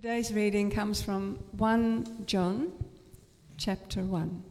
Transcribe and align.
Today's 0.00 0.32
reading 0.32 0.70
comes 0.70 1.02
from 1.02 1.40
1 1.56 2.22
John 2.24 2.70
chapter 3.56 4.00
1, 4.00 4.44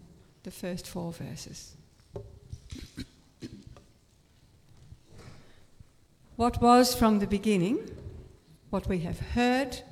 the 0.44 0.52
first 0.52 0.86
four 0.86 1.14
verses. 1.14 1.78
What 6.36 6.62
was 6.62 6.94
from 6.94 7.20
the 7.20 7.28
beginning, 7.28 7.80
what 8.71 8.89
we 8.89 9.00
have 9.00 9.21
heard, 9.21 9.84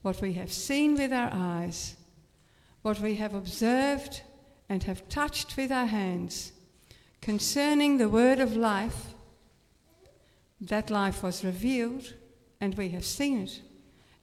what 0.00 0.22
we 0.22 0.32
have 0.32 0.50
seen 0.50 0.94
with 0.94 1.12
our 1.12 1.28
eyes, 1.30 1.96
what 2.80 2.98
we 2.98 3.16
have 3.16 3.34
observed 3.34 4.22
and 4.70 4.82
have 4.84 5.10
touched 5.10 5.58
with 5.58 5.70
our 5.70 5.88
hands, 5.88 6.52
concerning 7.20 7.98
the 7.98 8.08
word 8.08 8.40
of 8.40 8.56
life, 8.56 9.08
that 10.58 10.88
life 10.88 11.22
was 11.22 11.44
revealed, 11.44 12.14
and 12.62 12.74
we 12.76 12.88
have 12.88 13.04
seen 13.04 13.42
it 13.42 13.60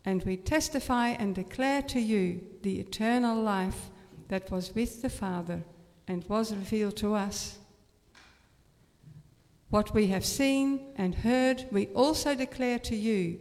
and 0.06 0.24
we 0.24 0.38
testify 0.38 1.10
and 1.10 1.34
declare 1.34 1.82
to 1.82 2.00
you 2.00 2.42
the 2.62 2.80
eternal 2.80 3.42
life 3.42 3.90
that 4.28 4.52
was 4.52 4.76
with 4.76 5.02
the 5.02 5.10
Father 5.10 5.64
and 6.08 6.26
was 6.26 6.54
revealed 6.54 6.98
to 6.98 7.14
us. 7.14 7.58
What 9.70 9.94
we 9.94 10.08
have 10.08 10.26
seen 10.26 10.94
and 10.98 11.16
heard, 11.16 11.66
we 11.72 11.88
also 11.88 12.36
declare 12.36 12.80
to 12.80 12.96
you, 12.96 13.40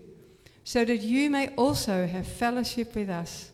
so 0.65 0.85
that 0.85 1.03
you 1.03 1.29
may 1.29 1.49
also 1.57 2.07
have 2.07 2.27
fellowship 2.27 2.95
with 2.95 3.11
us. 3.11 3.51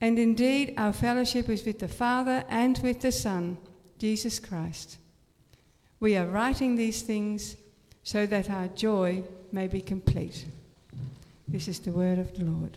And 0.00 0.18
indeed, 0.18 0.74
our 0.76 0.92
fellowship 0.92 1.48
is 1.48 1.64
with 1.64 1.80
the 1.80 1.88
Father 1.88 2.44
and 2.48 2.78
with 2.78 3.00
the 3.00 3.10
Son, 3.10 3.58
Jesus 3.98 4.38
Christ. 4.38 4.98
We 5.98 6.16
are 6.16 6.26
writing 6.26 6.76
these 6.76 7.02
things 7.02 7.56
so 8.04 8.24
that 8.26 8.50
our 8.50 8.68
joy 8.68 9.24
may 9.50 9.66
be 9.66 9.80
complete. 9.80 10.46
This 11.50 11.66
is 11.66 11.78
the 11.78 11.92
word 11.92 12.18
of 12.18 12.36
the 12.36 12.44
Lord. 12.44 12.76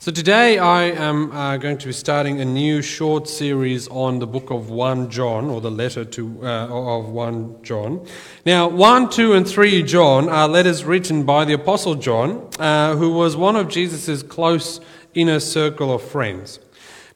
So, 0.00 0.10
today 0.10 0.58
I 0.58 0.86
am 0.86 1.30
uh, 1.30 1.56
going 1.58 1.78
to 1.78 1.86
be 1.86 1.92
starting 1.92 2.40
a 2.40 2.44
new 2.44 2.82
short 2.82 3.28
series 3.28 3.86
on 3.86 4.18
the 4.18 4.26
book 4.26 4.50
of 4.50 4.68
1 4.68 5.10
John, 5.10 5.48
or 5.48 5.60
the 5.60 5.70
letter 5.70 6.04
to, 6.04 6.40
uh, 6.42 6.98
of 6.98 7.10
1 7.10 7.62
John. 7.62 8.04
Now, 8.44 8.66
1, 8.66 9.10
2, 9.10 9.34
and 9.34 9.48
3 9.48 9.84
John 9.84 10.28
are 10.28 10.48
letters 10.48 10.84
written 10.84 11.22
by 11.22 11.44
the 11.44 11.52
Apostle 11.52 11.94
John, 11.94 12.48
uh, 12.58 12.96
who 12.96 13.12
was 13.12 13.36
one 13.36 13.54
of 13.54 13.68
Jesus' 13.68 14.24
close 14.24 14.80
inner 15.14 15.38
circle 15.38 15.94
of 15.94 16.02
friends. 16.02 16.58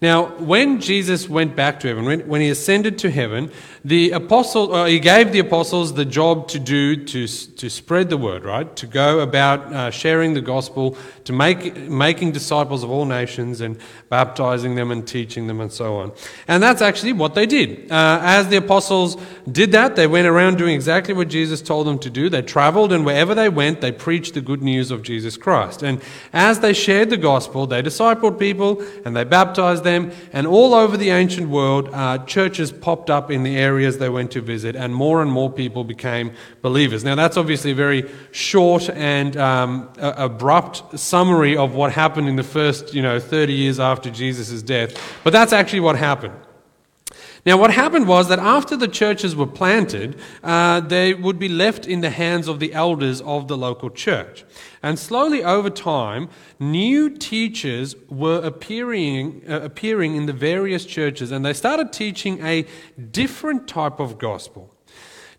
Now, 0.00 0.26
when 0.38 0.80
Jesus 0.80 1.28
went 1.28 1.56
back 1.56 1.80
to 1.80 1.88
heaven, 1.88 2.04
when, 2.04 2.20
when 2.28 2.40
he 2.40 2.50
ascended 2.50 2.98
to 2.98 3.10
heaven, 3.10 3.50
the 3.84 4.12
apostle, 4.12 4.72
uh, 4.72 4.84
he 4.84 5.00
gave 5.00 5.32
the 5.32 5.40
apostles 5.40 5.94
the 5.94 6.04
job 6.04 6.46
to 6.48 6.60
do 6.60 7.04
to, 7.04 7.26
to 7.26 7.68
spread 7.68 8.08
the 8.08 8.16
word, 8.16 8.44
right? 8.44 8.76
To 8.76 8.86
go 8.86 9.18
about 9.18 9.72
uh, 9.72 9.90
sharing 9.90 10.34
the 10.34 10.40
gospel, 10.40 10.96
to 11.24 11.32
make, 11.32 11.76
making 11.76 12.30
disciples 12.30 12.84
of 12.84 12.90
all 12.90 13.06
nations 13.06 13.60
and 13.60 13.76
baptizing 14.08 14.76
them 14.76 14.92
and 14.92 15.04
teaching 15.04 15.48
them 15.48 15.60
and 15.60 15.72
so 15.72 15.96
on. 15.96 16.12
And 16.46 16.62
that's 16.62 16.80
actually 16.80 17.14
what 17.14 17.34
they 17.34 17.46
did. 17.46 17.90
Uh, 17.90 18.20
as 18.22 18.46
the 18.46 18.58
apostles 18.58 19.16
did 19.50 19.72
that, 19.72 19.96
they 19.96 20.06
went 20.06 20.28
around 20.28 20.58
doing 20.58 20.76
exactly 20.76 21.12
what 21.12 21.26
Jesus 21.26 21.60
told 21.60 21.88
them 21.88 21.98
to 22.00 22.10
do. 22.10 22.28
They 22.28 22.42
traveled 22.42 22.92
and 22.92 23.04
wherever 23.04 23.34
they 23.34 23.48
went, 23.48 23.80
they 23.80 23.90
preached 23.90 24.34
the 24.34 24.42
good 24.42 24.62
news 24.62 24.92
of 24.92 25.02
Jesus 25.02 25.36
Christ. 25.36 25.82
And 25.82 26.00
as 26.32 26.60
they 26.60 26.72
shared 26.72 27.10
the 27.10 27.16
gospel, 27.16 27.66
they 27.66 27.82
discipled 27.82 28.38
people 28.38 28.80
and 29.04 29.16
they 29.16 29.24
baptized 29.24 29.82
them, 29.82 29.87
and 29.88 30.46
all 30.46 30.74
over 30.74 30.96
the 30.96 31.10
ancient 31.10 31.48
world, 31.48 31.88
uh, 31.92 32.18
churches 32.26 32.72
popped 32.72 33.10
up 33.10 33.30
in 33.30 33.42
the 33.42 33.56
areas 33.56 33.98
they 33.98 34.08
went 34.08 34.30
to 34.32 34.40
visit, 34.40 34.76
and 34.76 34.94
more 34.94 35.22
and 35.22 35.30
more 35.30 35.50
people 35.50 35.84
became 35.84 36.32
believers. 36.62 37.04
Now, 37.04 37.14
that's 37.14 37.36
obviously 37.36 37.72
a 37.72 37.74
very 37.74 38.10
short 38.30 38.88
and 38.90 39.36
um, 39.36 39.90
abrupt 39.98 40.98
summary 40.98 41.56
of 41.56 41.74
what 41.74 41.92
happened 41.92 42.28
in 42.28 42.36
the 42.36 42.42
first, 42.42 42.94
you 42.94 43.02
know, 43.02 43.18
30 43.20 43.52
years 43.52 43.80
after 43.80 44.10
Jesus' 44.10 44.62
death, 44.62 44.90
but 45.24 45.32
that's 45.32 45.52
actually 45.52 45.80
what 45.80 45.96
happened. 45.96 46.34
Now, 47.48 47.56
what 47.56 47.70
happened 47.70 48.06
was 48.06 48.28
that 48.28 48.38
after 48.38 48.76
the 48.76 48.88
churches 48.88 49.34
were 49.34 49.46
planted, 49.46 50.20
uh, 50.44 50.80
they 50.80 51.14
would 51.14 51.38
be 51.38 51.48
left 51.48 51.86
in 51.86 52.02
the 52.02 52.10
hands 52.10 52.46
of 52.46 52.60
the 52.60 52.74
elders 52.74 53.22
of 53.22 53.48
the 53.48 53.56
local 53.56 53.88
church. 53.88 54.44
And 54.82 54.98
slowly 54.98 55.42
over 55.42 55.70
time, 55.70 56.28
new 56.58 57.08
teachers 57.08 57.96
were 58.10 58.42
appearing, 58.44 59.44
uh, 59.48 59.62
appearing 59.62 60.14
in 60.14 60.26
the 60.26 60.34
various 60.34 60.84
churches, 60.84 61.32
and 61.32 61.42
they 61.42 61.54
started 61.54 61.90
teaching 61.90 62.44
a 62.44 62.66
different 63.10 63.66
type 63.66 63.98
of 63.98 64.18
gospel. 64.18 64.74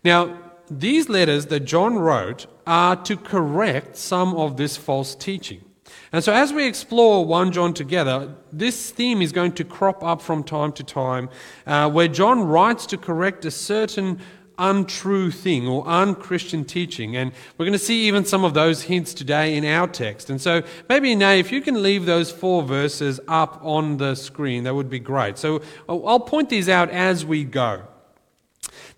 Now, 0.02 0.36
these 0.68 1.08
letters 1.08 1.46
that 1.46 1.60
John 1.60 1.96
wrote 1.96 2.48
are 2.66 2.96
to 3.04 3.16
correct 3.16 3.96
some 3.96 4.34
of 4.34 4.56
this 4.56 4.76
false 4.76 5.14
teaching. 5.14 5.64
And 6.12 6.24
so, 6.24 6.32
as 6.32 6.52
we 6.52 6.66
explore 6.66 7.24
1 7.24 7.52
John 7.52 7.74
together, 7.74 8.34
this 8.52 8.90
theme 8.90 9.22
is 9.22 9.32
going 9.32 9.52
to 9.52 9.64
crop 9.64 10.02
up 10.02 10.20
from 10.20 10.42
time 10.42 10.72
to 10.72 10.84
time, 10.84 11.28
uh, 11.66 11.90
where 11.90 12.08
John 12.08 12.42
writes 12.42 12.86
to 12.86 12.96
correct 12.98 13.44
a 13.44 13.50
certain 13.50 14.20
untrue 14.58 15.30
thing 15.30 15.66
or 15.66 15.86
unchristian 15.86 16.64
teaching. 16.64 17.16
And 17.16 17.32
we're 17.56 17.64
going 17.64 17.72
to 17.72 17.78
see 17.78 18.06
even 18.06 18.24
some 18.24 18.44
of 18.44 18.52
those 18.54 18.82
hints 18.82 19.14
today 19.14 19.56
in 19.56 19.64
our 19.64 19.88
text. 19.88 20.30
And 20.30 20.40
so, 20.40 20.62
maybe, 20.88 21.14
Nay, 21.14 21.40
if 21.40 21.50
you 21.50 21.60
can 21.60 21.82
leave 21.82 22.06
those 22.06 22.30
four 22.30 22.62
verses 22.62 23.20
up 23.26 23.60
on 23.62 23.96
the 23.96 24.14
screen, 24.14 24.64
that 24.64 24.74
would 24.74 24.90
be 24.90 25.00
great. 25.00 25.38
So, 25.38 25.62
I'll 25.88 26.20
point 26.20 26.50
these 26.50 26.68
out 26.68 26.90
as 26.90 27.24
we 27.24 27.44
go. 27.44 27.82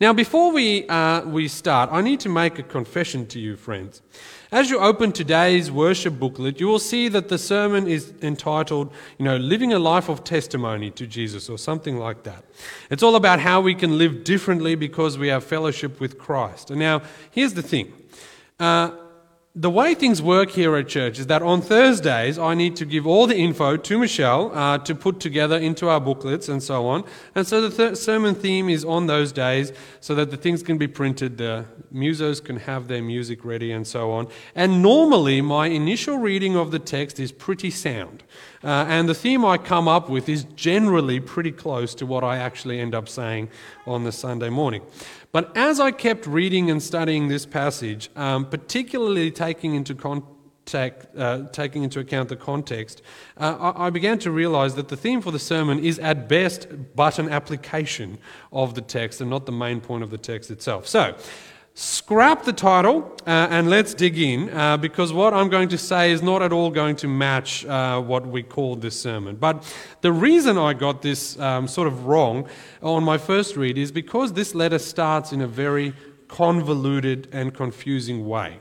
Now, 0.00 0.12
before 0.12 0.53
we, 0.53 0.87
uh, 0.88 1.22
we 1.22 1.48
start, 1.48 1.91
I 1.93 2.00
need 2.00 2.20
to 2.20 2.28
make 2.28 2.59
a 2.59 2.62
confession 2.62 3.26
to 3.28 3.38
you, 3.38 3.56
friends. 3.56 4.03
As 4.50 4.69
you 4.69 4.78
open 4.78 5.12
today's 5.12 5.70
worship 5.70 6.19
booklet, 6.19 6.60
you 6.60 6.66
will 6.66 6.78
see 6.78 7.09
that 7.09 7.28
the 7.28 7.38
sermon 7.38 7.87
is 7.88 8.12
entitled, 8.21 8.92
you 9.19 9.25
know, 9.25 9.37
Living 9.37 9.72
a 9.72 9.78
Life 9.78 10.10
of 10.10 10.25
Testimony 10.25 10.91
to 10.91 11.06
Jesus 11.06 11.48
or 11.48 11.56
something 11.56 11.98
like 11.98 12.25
that. 12.25 12.44
It's 12.91 13.03
all 13.03 13.16
about 13.16 13.41
how 13.41 13.60
we 13.60 13.75
can 13.75 13.97
live 13.97 14.25
differently 14.25 14.75
because 14.75 15.16
we 15.16 15.28
have 15.28 15.42
fellowship 15.42 16.00
with 16.00 16.19
Christ. 16.19 16.71
And 16.71 16.78
now, 16.78 17.03
here's 17.31 17.54
the 17.54 17.62
thing. 17.62 17.92
Uh, 18.60 18.91
the 19.54 19.68
way 19.68 19.94
things 19.94 20.22
work 20.22 20.50
here 20.50 20.74
at 20.76 20.88
church 20.88 21.18
is 21.18 21.26
that 21.26 21.42
on 21.42 21.60
Thursdays, 21.60 22.38
I 22.38 22.54
need 22.54 22.74
to 22.76 22.86
give 22.86 23.06
all 23.06 23.26
the 23.26 23.36
info 23.36 23.76
to 23.76 23.98
Michelle 23.98 24.50
uh, 24.56 24.78
to 24.78 24.94
put 24.94 25.20
together 25.20 25.58
into 25.58 25.90
our 25.90 26.00
booklets 26.00 26.48
and 26.48 26.62
so 26.62 26.86
on. 26.86 27.04
And 27.34 27.46
so 27.46 27.68
the 27.68 27.76
th- 27.76 27.98
sermon 27.98 28.34
theme 28.34 28.70
is 28.70 28.82
on 28.82 29.08
those 29.08 29.30
days 29.30 29.72
so 30.00 30.14
that 30.14 30.30
the 30.30 30.38
things 30.38 30.62
can 30.62 30.78
be 30.78 30.88
printed, 30.88 31.36
the 31.36 31.66
musos 31.92 32.42
can 32.42 32.56
have 32.56 32.88
their 32.88 33.02
music 33.02 33.44
ready, 33.44 33.72
and 33.72 33.86
so 33.86 34.10
on. 34.12 34.28
And 34.54 34.80
normally, 34.80 35.42
my 35.42 35.66
initial 35.66 36.16
reading 36.16 36.56
of 36.56 36.70
the 36.70 36.78
text 36.78 37.20
is 37.20 37.30
pretty 37.30 37.70
sound. 37.70 38.22
Uh, 38.64 38.86
and 38.88 39.08
the 39.08 39.14
theme 39.14 39.44
I 39.44 39.58
come 39.58 39.88
up 39.88 40.08
with 40.08 40.28
is 40.28 40.44
generally 40.54 41.18
pretty 41.18 41.52
close 41.52 41.94
to 41.96 42.06
what 42.06 42.22
I 42.22 42.36
actually 42.36 42.78
end 42.80 42.94
up 42.94 43.08
saying 43.08 43.48
on 43.86 44.04
the 44.04 44.12
Sunday 44.12 44.50
morning. 44.50 44.82
But 45.32 45.56
as 45.56 45.80
I 45.80 45.90
kept 45.90 46.26
reading 46.26 46.70
and 46.70 46.82
studying 46.82 47.28
this 47.28 47.46
passage, 47.46 48.10
um, 48.14 48.46
particularly 48.46 49.30
taking 49.30 49.74
into 49.74 49.94
contact, 49.94 51.06
uh, 51.16 51.48
taking 51.52 51.82
into 51.82 51.98
account 51.98 52.28
the 52.28 52.36
context, 52.36 53.02
uh, 53.36 53.72
I, 53.76 53.86
I, 53.86 53.90
began 53.90 54.18
to 54.20 54.30
realize 54.30 54.74
that 54.76 54.88
the 54.88 54.96
theme 54.96 55.22
for 55.22 55.32
the 55.32 55.38
sermon 55.38 55.78
is 55.78 55.98
at 55.98 56.28
best 56.28 56.68
but 56.94 57.18
an 57.18 57.30
application 57.30 58.18
of 58.52 58.74
the 58.74 58.82
text 58.82 59.20
and 59.20 59.30
not 59.30 59.46
the 59.46 59.52
main 59.52 59.80
point 59.80 60.04
of 60.04 60.10
the 60.10 60.18
text 60.18 60.50
itself. 60.50 60.86
So, 60.86 61.16
Scrap 61.75 62.44
the 62.44 62.53
title 62.53 63.10
uh, 63.27 63.49
and 63.50 63.71
let's 63.71 63.94
dig 63.94 64.19
in 64.19 64.50
uh, 64.50 64.77
because 64.77 65.10
what 65.10 65.33
I'm 65.33 65.49
going 65.49 65.71
to 65.71 65.78
say 65.78 66.12
is 66.12 66.21
not 66.21 66.43
at 66.43 66.53
all 66.53 66.69
going 66.69 66.97
to 66.97 67.09
match 67.09 67.65
uh, 67.65 67.99
what 67.99 68.27
we 68.27 68.43
call 68.43 68.77
this 68.77 69.00
sermon. 69.00 69.37
But 69.37 69.65
the 70.03 70.12
reason 70.12 70.59
I 70.59 70.75
got 70.75 71.00
this 71.00 71.38
um, 71.41 71.66
sort 71.66 71.88
of 71.88 72.05
wrong 72.05 72.47
on 72.83 73.03
my 73.04 73.16
first 73.16 73.57
read 73.57 73.78
is 73.78 73.91
because 73.91 74.34
this 74.34 74.54
letter 74.54 74.78
starts 74.78 75.33
in 75.33 75.41
a 75.41 75.47
very 75.47 75.95
convoluted 76.28 77.28
and 77.33 77.54
confusing 77.54 78.28
way. 78.28 78.59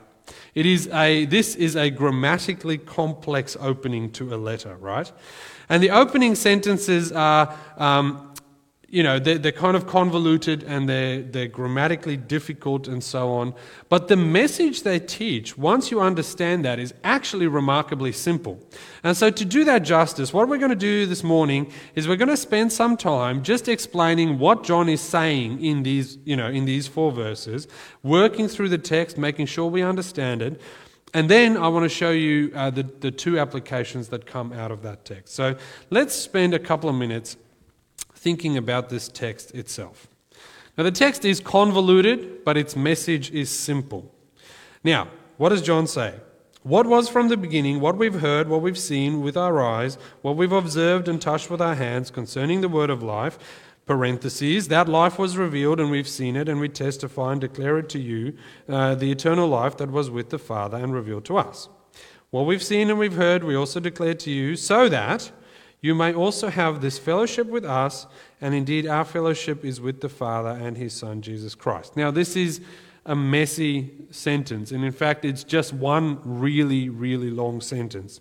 It 0.54 0.64
is 0.64 0.88
a, 0.88 1.26
this 1.26 1.54
is 1.54 1.76
a 1.76 1.90
grammatically 1.90 2.78
complex 2.78 3.58
opening 3.60 4.10
to 4.12 4.34
a 4.34 4.36
letter, 4.36 4.76
right? 4.76 5.12
And 5.68 5.82
the 5.82 5.90
opening 5.90 6.34
sentences 6.34 7.12
are. 7.12 7.54
Um, 7.76 8.31
you 8.92 9.02
know, 9.02 9.18
they're, 9.18 9.38
they're 9.38 9.52
kind 9.52 9.74
of 9.74 9.86
convoluted 9.86 10.62
and 10.64 10.86
they're, 10.86 11.22
they're 11.22 11.48
grammatically 11.48 12.18
difficult 12.18 12.86
and 12.86 13.02
so 13.02 13.32
on. 13.32 13.54
But 13.88 14.08
the 14.08 14.16
message 14.16 14.82
they 14.82 15.00
teach, 15.00 15.56
once 15.56 15.90
you 15.90 16.02
understand 16.02 16.66
that, 16.66 16.78
is 16.78 16.92
actually 17.02 17.46
remarkably 17.46 18.12
simple. 18.12 18.60
And 19.02 19.16
so, 19.16 19.30
to 19.30 19.44
do 19.46 19.64
that 19.64 19.78
justice, 19.78 20.34
what 20.34 20.46
we're 20.46 20.58
going 20.58 20.70
to 20.70 20.76
do 20.76 21.06
this 21.06 21.24
morning 21.24 21.72
is 21.94 22.06
we're 22.06 22.16
going 22.16 22.28
to 22.28 22.36
spend 22.36 22.70
some 22.70 22.98
time 22.98 23.42
just 23.42 23.66
explaining 23.66 24.38
what 24.38 24.62
John 24.62 24.90
is 24.90 25.00
saying 25.00 25.64
in 25.64 25.84
these, 25.84 26.18
you 26.26 26.36
know, 26.36 26.48
in 26.48 26.66
these 26.66 26.86
four 26.86 27.12
verses, 27.12 27.68
working 28.02 28.46
through 28.46 28.68
the 28.68 28.76
text, 28.76 29.16
making 29.16 29.46
sure 29.46 29.70
we 29.70 29.80
understand 29.80 30.42
it. 30.42 30.60
And 31.14 31.30
then 31.30 31.56
I 31.56 31.68
want 31.68 31.84
to 31.84 31.88
show 31.88 32.10
you 32.10 32.52
uh, 32.54 32.68
the, 32.70 32.82
the 32.82 33.10
two 33.10 33.38
applications 33.38 34.08
that 34.08 34.26
come 34.26 34.52
out 34.52 34.70
of 34.70 34.82
that 34.82 35.06
text. 35.06 35.34
So 35.34 35.56
let's 35.90 36.14
spend 36.14 36.52
a 36.52 36.58
couple 36.58 36.88
of 36.88 36.96
minutes 36.96 37.36
thinking 38.22 38.56
about 38.56 38.88
this 38.88 39.08
text 39.08 39.52
itself. 39.52 40.06
Now, 40.78 40.84
the 40.84 40.92
text 40.92 41.24
is 41.24 41.40
convoluted, 41.40 42.44
but 42.44 42.56
its 42.56 42.76
message 42.76 43.32
is 43.32 43.50
simple. 43.50 44.14
Now, 44.84 45.08
what 45.36 45.48
does 45.48 45.60
John 45.60 45.88
say? 45.88 46.14
What 46.62 46.86
was 46.86 47.08
from 47.08 47.28
the 47.28 47.36
beginning, 47.36 47.80
what 47.80 47.98
we've 47.98 48.20
heard, 48.20 48.48
what 48.48 48.62
we've 48.62 48.78
seen 48.78 49.20
with 49.20 49.36
our 49.36 49.60
eyes, 49.60 49.98
what 50.22 50.36
we've 50.36 50.52
observed 50.52 51.08
and 51.08 51.20
touched 51.20 51.50
with 51.50 51.60
our 51.60 51.74
hands 51.74 52.12
concerning 52.12 52.60
the 52.60 52.68
word 52.68 52.88
of 52.88 53.02
life, 53.02 53.36
parentheses, 53.86 54.68
that 54.68 54.88
life 54.88 55.18
was 55.18 55.36
revealed 55.36 55.80
and 55.80 55.90
we've 55.90 56.06
seen 56.06 56.36
it 56.36 56.48
and 56.48 56.60
we 56.60 56.68
testify 56.68 57.32
and 57.32 57.40
declare 57.40 57.78
it 57.78 57.88
to 57.88 57.98
you, 57.98 58.36
uh, 58.68 58.94
the 58.94 59.10
eternal 59.10 59.48
life 59.48 59.76
that 59.78 59.90
was 59.90 60.08
with 60.08 60.30
the 60.30 60.38
Father 60.38 60.76
and 60.76 60.94
revealed 60.94 61.24
to 61.24 61.36
us. 61.36 61.68
What 62.30 62.46
we've 62.46 62.62
seen 62.62 62.88
and 62.88 62.98
we've 62.98 63.16
heard, 63.16 63.42
we 63.42 63.56
also 63.56 63.80
declare 63.80 64.14
to 64.14 64.30
you, 64.30 64.54
so 64.54 64.88
that 64.88 65.32
you 65.82 65.96
may 65.96 66.14
also 66.14 66.48
have 66.48 66.80
this 66.80 66.96
fellowship 66.96 67.48
with 67.48 67.64
us, 67.64 68.06
and 68.40 68.54
indeed 68.54 68.86
our 68.86 69.04
fellowship 69.04 69.64
is 69.64 69.80
with 69.80 70.00
the 70.00 70.08
Father 70.08 70.50
and 70.50 70.76
his 70.76 70.92
Son, 70.92 71.20
Jesus 71.20 71.56
Christ. 71.56 71.96
Now, 71.96 72.12
this 72.12 72.36
is 72.36 72.60
a 73.04 73.16
messy 73.16 73.90
sentence, 74.12 74.70
and 74.70 74.84
in 74.84 74.92
fact, 74.92 75.24
it's 75.24 75.42
just 75.42 75.72
one 75.72 76.20
really, 76.24 76.88
really 76.88 77.30
long 77.30 77.60
sentence. 77.60 78.20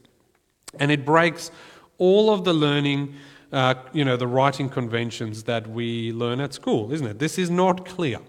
And 0.80 0.92
it 0.92 1.06
breaks 1.06 1.52
all 2.00 2.34
of 2.34 2.46
the 2.46 2.54
learning, 2.54 3.14
uh, 3.52 3.76
you 3.94 4.06
know, 4.06 4.18
the 4.18 4.26
writing 4.28 4.68
conventions 4.68 5.44
that 5.44 5.68
we 5.68 6.12
learn 6.14 6.42
at 6.42 6.54
school, 6.54 6.92
isn't 6.92 7.06
it? 7.06 7.20
This 7.20 7.38
is 7.38 7.52
not 7.52 7.86
clear. 7.86 8.20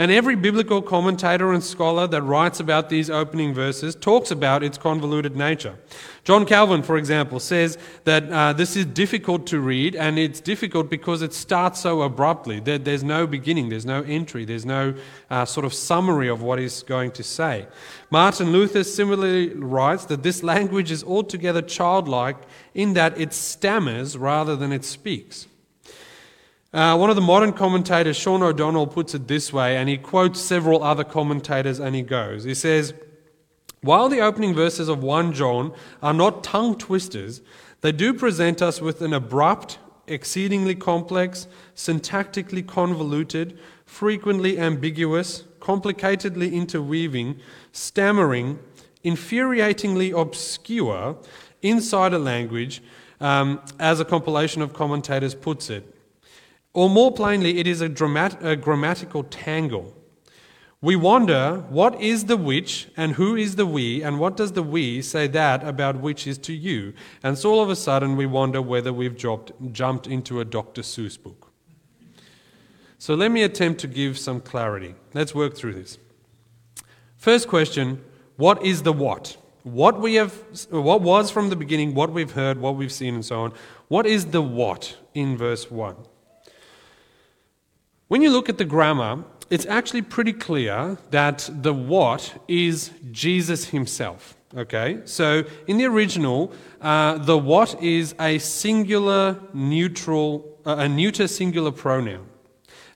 And 0.00 0.12
every 0.12 0.36
biblical 0.36 0.80
commentator 0.80 1.52
and 1.52 1.62
scholar 1.62 2.06
that 2.06 2.22
writes 2.22 2.60
about 2.60 2.88
these 2.88 3.10
opening 3.10 3.52
verses 3.52 3.96
talks 3.96 4.30
about 4.30 4.62
its 4.62 4.78
convoluted 4.78 5.34
nature. 5.34 5.76
John 6.22 6.46
Calvin, 6.46 6.84
for 6.84 6.96
example, 6.96 7.40
says 7.40 7.76
that 8.04 8.30
uh, 8.30 8.52
this 8.52 8.76
is 8.76 8.86
difficult 8.86 9.44
to 9.48 9.58
read, 9.58 9.96
and 9.96 10.16
it's 10.16 10.40
difficult 10.40 10.88
because 10.88 11.20
it 11.20 11.34
starts 11.34 11.80
so 11.80 12.02
abruptly. 12.02 12.60
There, 12.60 12.78
there's 12.78 13.02
no 13.02 13.26
beginning, 13.26 13.70
there's 13.70 13.86
no 13.86 14.02
entry, 14.02 14.44
there's 14.44 14.66
no 14.66 14.94
uh, 15.30 15.44
sort 15.44 15.66
of 15.66 15.74
summary 15.74 16.28
of 16.28 16.42
what 16.42 16.60
he's 16.60 16.84
going 16.84 17.10
to 17.12 17.24
say. 17.24 17.66
Martin 18.08 18.52
Luther 18.52 18.84
similarly 18.84 19.52
writes 19.54 20.04
that 20.04 20.22
this 20.22 20.44
language 20.44 20.92
is 20.92 21.02
altogether 21.02 21.60
childlike 21.60 22.36
in 22.72 22.92
that 22.92 23.18
it 23.20 23.32
stammers 23.32 24.16
rather 24.16 24.54
than 24.54 24.70
it 24.70 24.84
speaks. 24.84 25.48
Uh, 26.70 26.94
one 26.94 27.08
of 27.08 27.16
the 27.16 27.22
modern 27.22 27.52
commentators, 27.52 28.16
Sean 28.16 28.42
O'Donnell, 28.42 28.86
puts 28.86 29.14
it 29.14 29.26
this 29.26 29.52
way, 29.52 29.76
and 29.78 29.88
he 29.88 29.96
quotes 29.96 30.38
several 30.38 30.82
other 30.82 31.04
commentators 31.04 31.80
and 31.80 31.94
he 31.94 32.02
goes. 32.02 32.44
He 32.44 32.54
says, 32.54 32.92
While 33.80 34.10
the 34.10 34.20
opening 34.20 34.54
verses 34.54 34.88
of 34.88 35.02
1 35.02 35.32
John 35.32 35.72
are 36.02 36.12
not 36.12 36.44
tongue 36.44 36.76
twisters, 36.76 37.40
they 37.80 37.92
do 37.92 38.12
present 38.12 38.60
us 38.60 38.82
with 38.82 39.00
an 39.00 39.14
abrupt, 39.14 39.78
exceedingly 40.06 40.74
complex, 40.74 41.46
syntactically 41.74 42.66
convoluted, 42.66 43.58
frequently 43.86 44.58
ambiguous, 44.58 45.44
complicatedly 45.60 46.52
interweaving, 46.52 47.40
stammering, 47.72 48.58
infuriatingly 49.02 50.12
obscure 50.18 51.16
insider 51.62 52.18
language, 52.18 52.82
um, 53.20 53.60
as 53.78 54.00
a 54.00 54.04
compilation 54.04 54.60
of 54.60 54.74
commentators 54.74 55.34
puts 55.34 55.70
it. 55.70 55.94
Or 56.74 56.88
more 56.90 57.12
plainly, 57.12 57.58
it 57.58 57.66
is 57.66 57.80
a, 57.80 57.88
dramat- 57.88 58.42
a 58.44 58.56
grammatical 58.56 59.24
tangle. 59.24 59.94
We 60.80 60.94
wonder 60.94 61.64
what 61.70 62.00
is 62.00 62.26
the 62.26 62.36
which 62.36 62.88
and 62.96 63.14
who 63.14 63.34
is 63.34 63.56
the 63.56 63.66
we, 63.66 64.00
and 64.02 64.20
what 64.20 64.36
does 64.36 64.52
the 64.52 64.62
we 64.62 65.02
say 65.02 65.26
that 65.26 65.64
about 65.64 66.00
which 66.00 66.24
is 66.26 66.38
to 66.38 66.52
you? 66.52 66.94
And 67.22 67.36
so 67.36 67.50
all 67.50 67.60
of 67.60 67.68
a 67.68 67.74
sudden 67.74 68.16
we 68.16 68.26
wonder 68.26 68.62
whether 68.62 68.92
we've 68.92 69.16
jumped, 69.16 69.50
jumped 69.72 70.06
into 70.06 70.40
a 70.40 70.44
Dr. 70.44 70.82
Seuss 70.82 71.20
book. 71.20 71.50
So 72.98 73.14
let 73.14 73.32
me 73.32 73.42
attempt 73.42 73.80
to 73.80 73.88
give 73.88 74.18
some 74.18 74.40
clarity. 74.40 74.94
Let's 75.14 75.34
work 75.34 75.56
through 75.56 75.74
this. 75.74 75.98
First 77.16 77.48
question 77.48 78.04
what 78.36 78.64
is 78.64 78.82
the 78.82 78.92
what? 78.92 79.36
What 79.64 80.00
we 80.00 80.14
have 80.14 80.32
what 80.70 81.02
was 81.02 81.30
from 81.32 81.50
the 81.50 81.56
beginning, 81.56 81.94
what 81.94 82.12
we've 82.12 82.30
heard, 82.30 82.60
what 82.60 82.76
we've 82.76 82.92
seen, 82.92 83.14
and 83.14 83.24
so 83.24 83.42
on. 83.42 83.52
What 83.88 84.06
is 84.06 84.26
the 84.26 84.42
what 84.42 84.96
in 85.12 85.36
verse 85.36 85.70
1? 85.70 85.96
When 88.08 88.22
you 88.22 88.30
look 88.30 88.48
at 88.48 88.56
the 88.56 88.64
grammar, 88.64 89.22
it's 89.50 89.66
actually 89.66 90.00
pretty 90.00 90.32
clear 90.32 90.96
that 91.10 91.50
the 91.52 91.74
what 91.74 92.42
is 92.48 92.90
Jesus 93.10 93.66
himself. 93.66 94.34
Okay, 94.56 95.02
so 95.04 95.44
in 95.66 95.76
the 95.76 95.84
original, 95.84 96.50
uh, 96.80 97.18
the 97.18 97.36
what 97.36 97.82
is 97.82 98.14
a 98.18 98.38
singular 98.38 99.38
neutral, 99.52 100.58
uh, 100.64 100.76
a 100.78 100.88
neuter 100.88 101.28
singular 101.28 101.70
pronoun. 101.70 102.26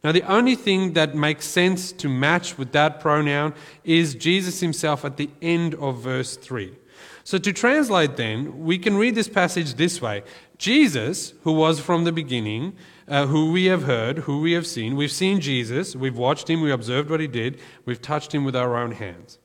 Now, 0.02 0.12
the 0.12 0.22
only 0.22 0.54
thing 0.54 0.94
that 0.94 1.14
makes 1.14 1.44
sense 1.44 1.92
to 1.92 2.08
match 2.08 2.56
with 2.56 2.72
that 2.72 2.98
pronoun 2.98 3.52
is 3.84 4.14
Jesus 4.14 4.60
himself 4.60 5.04
at 5.04 5.18
the 5.18 5.28
end 5.42 5.74
of 5.74 6.00
verse 6.00 6.36
3. 6.36 6.74
So, 7.22 7.36
to 7.36 7.52
translate 7.52 8.16
then, 8.16 8.64
we 8.64 8.78
can 8.78 8.96
read 8.96 9.14
this 9.14 9.28
passage 9.28 9.74
this 9.74 10.00
way 10.00 10.22
Jesus, 10.62 11.34
who 11.42 11.50
was 11.50 11.80
from 11.80 12.04
the 12.04 12.12
beginning, 12.12 12.74
uh, 13.08 13.26
who 13.26 13.50
we 13.50 13.64
have 13.64 13.82
heard, 13.82 14.18
who 14.18 14.40
we 14.40 14.52
have 14.52 14.64
seen. 14.64 14.94
We've 14.94 15.10
seen 15.10 15.40
Jesus, 15.40 15.96
we've 15.96 16.16
watched 16.16 16.48
him, 16.48 16.60
we 16.60 16.70
observed 16.70 17.10
what 17.10 17.18
he 17.18 17.26
did, 17.26 17.58
we've 17.84 18.00
touched 18.00 18.32
him 18.32 18.44
with 18.44 18.54
our 18.54 18.76
own 18.76 18.92
hands. 18.92 19.40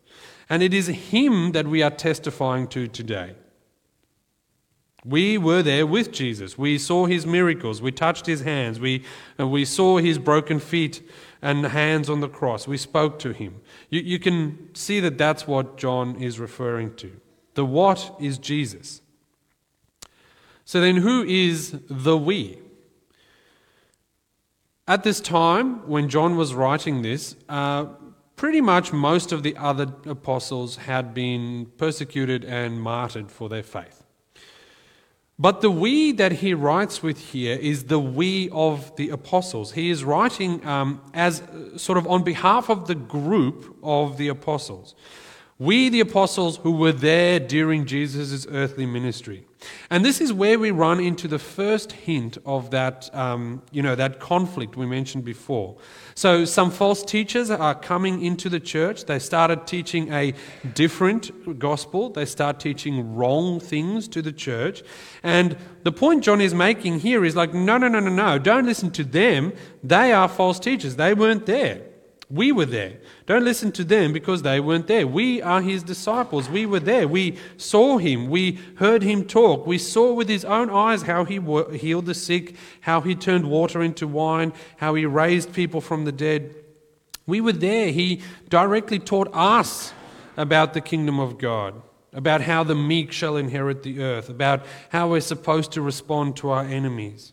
And 0.47 0.61
it 0.61 0.75
is 0.75 0.85
him 0.85 1.53
that 1.53 1.65
we 1.65 1.81
are 1.81 1.89
testifying 1.89 2.67
to 2.67 2.87
today. 2.87 3.33
We 5.03 5.39
were 5.39 5.63
there 5.63 5.87
with 5.87 6.11
Jesus. 6.11 6.55
We 6.55 6.77
saw 6.77 7.07
his 7.07 7.25
miracles. 7.25 7.81
We 7.81 7.91
touched 7.91 8.27
his 8.27 8.41
hands. 8.41 8.79
We, 8.79 9.03
uh, 9.39 9.47
we 9.47 9.65
saw 9.65 9.97
his 9.97 10.19
broken 10.19 10.59
feet 10.59 11.01
and 11.41 11.65
hands 11.65 12.11
on 12.11 12.19
the 12.19 12.29
cross. 12.29 12.67
We 12.67 12.77
spoke 12.77 13.17
to 13.19 13.31
him. 13.31 13.61
You, 13.89 14.01
you 14.01 14.19
can 14.19 14.69
see 14.75 14.99
that 14.99 15.17
that's 15.17 15.47
what 15.47 15.77
John 15.77 16.21
is 16.21 16.39
referring 16.39 16.93
to. 16.97 17.11
The 17.55 17.65
what 17.65 18.15
is 18.19 18.37
Jesus. 18.37 19.01
So 20.67 20.81
then, 20.81 20.97
who 20.97 21.23
is 21.23 21.79
the 21.89 22.17
we? 22.17 22.57
At 24.85 25.05
this 25.05 25.21
time, 25.21 25.87
when 25.87 26.09
John 26.09 26.35
was 26.35 26.53
writing 26.53 27.03
this, 27.03 27.37
uh, 27.47 27.85
pretty 28.35 28.59
much 28.59 28.91
most 28.91 29.31
of 29.31 29.43
the 29.43 29.55
other 29.55 29.87
apostles 30.05 30.75
had 30.75 31.13
been 31.13 31.67
persecuted 31.77 32.43
and 32.43 32.81
martyred 32.81 33.31
for 33.31 33.47
their 33.47 33.63
faith. 33.63 34.03
But 35.39 35.61
the 35.61 35.71
we 35.71 36.11
that 36.11 36.33
he 36.33 36.53
writes 36.53 37.01
with 37.01 37.31
here 37.31 37.55
is 37.55 37.85
the 37.85 37.99
we 37.99 38.49
of 38.49 38.93
the 38.97 39.09
apostles. 39.11 39.71
He 39.71 39.89
is 39.89 40.03
writing 40.03 40.65
um, 40.65 40.99
as 41.13 41.43
sort 41.77 41.97
of 41.97 42.05
on 42.07 42.25
behalf 42.25 42.69
of 42.69 42.87
the 42.87 42.95
group 42.95 43.77
of 43.81 44.17
the 44.17 44.27
apostles. 44.27 44.95
We, 45.59 45.89
the 45.89 46.01
apostles 46.01 46.57
who 46.57 46.71
were 46.71 46.91
there 46.91 47.39
during 47.39 47.85
Jesus' 47.85 48.45
earthly 48.51 48.85
ministry. 48.85 49.47
And 49.89 50.05
this 50.05 50.21
is 50.21 50.31
where 50.31 50.59
we 50.59 50.69
run 50.69 50.99
into 50.99 51.27
the 51.27 51.39
first 51.39 51.91
hint 51.91 52.37
of 52.45 52.69
that, 52.69 53.09
um, 53.15 53.63
you 53.71 53.81
know, 53.81 53.95
that 53.95 54.19
conflict 54.19 54.75
we 54.75 54.85
mentioned 54.85 55.25
before. 55.25 55.75
So 56.13 56.45
some 56.45 56.69
false 56.69 57.03
teachers 57.03 57.49
are 57.49 57.73
coming 57.73 58.23
into 58.23 58.49
the 58.49 58.59
church. 58.59 59.05
They 59.05 59.17
started 59.17 59.65
teaching 59.65 60.13
a 60.13 60.35
different 60.75 61.57
gospel. 61.57 62.11
They 62.11 62.25
start 62.25 62.59
teaching 62.59 63.15
wrong 63.15 63.59
things 63.59 64.07
to 64.09 64.21
the 64.21 64.31
church. 64.31 64.83
And 65.23 65.57
the 65.81 65.91
point 65.91 66.23
John 66.23 66.39
is 66.39 66.53
making 66.53 66.99
here 66.99 67.25
is 67.25 67.35
like, 67.35 67.55
no, 67.55 67.79
no, 67.79 67.87
no, 67.87 67.99
no, 67.99 68.11
no. 68.11 68.37
Don't 68.37 68.67
listen 68.67 68.91
to 68.91 69.03
them. 69.03 69.53
They 69.83 70.13
are 70.13 70.27
false 70.27 70.59
teachers. 70.59 70.97
They 70.97 71.15
weren't 71.15 71.47
there. 71.47 71.81
We 72.29 72.51
were 72.51 72.65
there. 72.65 72.97
Don't 73.25 73.45
listen 73.45 73.71
to 73.73 73.85
them 73.85 74.11
because 74.11 74.41
they 74.41 74.59
weren't 74.59 74.87
there. 74.87 75.07
We 75.07 75.41
are 75.41 75.61
his 75.61 75.81
disciples. 75.81 76.49
We 76.49 76.65
were 76.65 76.81
there. 76.81 77.07
We 77.07 77.37
saw 77.55 77.99
him. 77.99 78.27
We 78.29 78.59
heard 78.75 79.01
him 79.01 79.23
talk. 79.23 79.65
We 79.65 79.77
saw 79.77 80.11
with 80.11 80.27
his 80.27 80.43
own 80.43 80.69
eyes 80.69 81.03
how 81.03 81.23
he 81.23 81.39
healed 81.77 82.05
the 82.05 82.13
sick, 82.13 82.57
how 82.81 82.99
he 82.99 83.15
turned 83.15 83.49
water 83.49 83.81
into 83.81 84.07
wine, 84.07 84.51
how 84.75 84.95
he 84.95 85.05
raised 85.05 85.53
people 85.53 85.79
from 85.79 86.03
the 86.03 86.11
dead. 86.11 86.53
We 87.25 87.39
were 87.39 87.53
there. 87.53 87.91
He 87.91 88.21
directly 88.49 88.99
taught 88.99 89.29
us 89.33 89.93
about 90.35 90.73
the 90.73 90.81
kingdom 90.81 91.21
of 91.21 91.37
God, 91.37 91.81
about 92.11 92.41
how 92.41 92.65
the 92.65 92.75
meek 92.75 93.13
shall 93.13 93.37
inherit 93.37 93.83
the 93.83 94.01
earth, 94.01 94.27
about 94.27 94.65
how 94.89 95.09
we're 95.09 95.21
supposed 95.21 95.71
to 95.73 95.81
respond 95.81 96.35
to 96.37 96.49
our 96.49 96.65
enemies. 96.65 97.31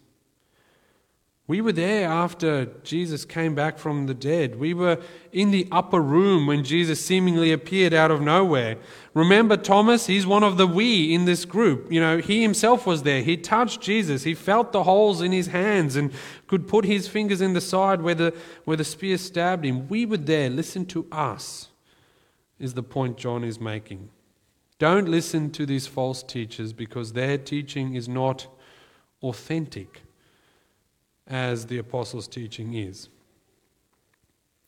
We 1.46 1.60
were 1.60 1.72
there 1.72 2.08
after 2.08 2.66
Jesus 2.84 3.26
came 3.26 3.54
back 3.54 3.76
from 3.78 4.06
the 4.06 4.14
dead. 4.14 4.58
We 4.58 4.72
were 4.72 4.98
in 5.30 5.50
the 5.50 5.68
upper 5.70 6.00
room 6.00 6.46
when 6.46 6.64
Jesus 6.64 7.04
seemingly 7.04 7.52
appeared 7.52 7.92
out 7.92 8.10
of 8.10 8.22
nowhere. 8.22 8.78
Remember 9.12 9.58
Thomas? 9.58 10.06
He's 10.06 10.26
one 10.26 10.42
of 10.42 10.56
the 10.56 10.66
we 10.66 11.12
in 11.12 11.26
this 11.26 11.44
group. 11.44 11.92
You 11.92 12.00
know, 12.00 12.16
he 12.16 12.40
himself 12.40 12.86
was 12.86 13.02
there. 13.02 13.20
He 13.20 13.36
touched 13.36 13.82
Jesus. 13.82 14.22
He 14.22 14.32
felt 14.32 14.72
the 14.72 14.84
holes 14.84 15.20
in 15.20 15.32
his 15.32 15.48
hands 15.48 15.96
and 15.96 16.12
could 16.46 16.66
put 16.66 16.86
his 16.86 17.08
fingers 17.08 17.42
in 17.42 17.52
the 17.52 17.60
side 17.60 18.00
where 18.00 18.14
the, 18.14 18.34
where 18.64 18.78
the 18.78 18.84
spear 18.84 19.18
stabbed 19.18 19.66
him. 19.66 19.86
We 19.88 20.06
were 20.06 20.16
there. 20.16 20.48
Listen 20.48 20.86
to 20.86 21.06
us, 21.12 21.68
is 22.58 22.72
the 22.72 22.82
point 22.82 23.18
John 23.18 23.44
is 23.44 23.60
making. 23.60 24.08
Don't 24.78 25.08
listen 25.08 25.50
to 25.50 25.66
these 25.66 25.86
false 25.86 26.22
teachers 26.22 26.72
because 26.72 27.12
their 27.12 27.36
teaching 27.36 27.96
is 27.96 28.08
not 28.08 28.46
authentic 29.22 30.00
as 31.26 31.66
the 31.66 31.78
apostles' 31.78 32.28
teaching 32.28 32.74
is. 32.74 33.08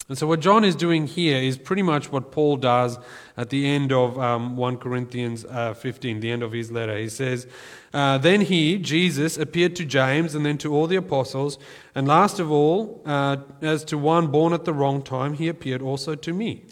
And 0.09 0.17
so, 0.17 0.29
what 0.29 0.39
John 0.39 0.65
is 0.65 0.77
doing 0.77 1.09
here 1.09 1.37
is 1.37 1.59
pretty 1.59 1.83
much 1.83 2.13
what 2.13 2.31
Paul 2.31 2.59
does 2.59 2.97
at 3.37 3.51
the 3.51 3.67
end 3.67 3.93
of 3.93 4.17
um, 4.21 4.57
1 4.57 4.77
Corinthians 4.77 5.45
uh, 5.45 5.75
15, 5.75 6.21
the 6.21 6.31
end 6.31 6.45
of 6.45 6.53
his 6.53 6.71
letter. 6.71 6.97
He 6.97 7.09
says, 7.09 7.49
uh, 7.93 8.17
Then 8.19 8.43
he, 8.43 8.79
Jesus, 8.79 9.37
appeared 9.37 9.75
to 9.77 9.85
James 9.85 10.37
and 10.37 10.47
then 10.47 10.59
to 10.59 10.73
all 10.73 10.87
the 10.87 10.95
apostles, 10.95 11.59
and 11.93 12.07
last 12.07 12.39
of 12.39 12.53
all, 12.53 13.03
uh, 13.05 13.39
as 13.61 13.85
to 13.87 13.99
one 13.99 14.29
born 14.29 14.53
at 14.53 14.65
the 14.65 14.73
wrong 14.73 15.03
time, 15.03 15.35
he 15.35 15.49
appeared 15.49 15.83
also 15.83 16.15
to 16.15 16.33
me. 16.33 16.63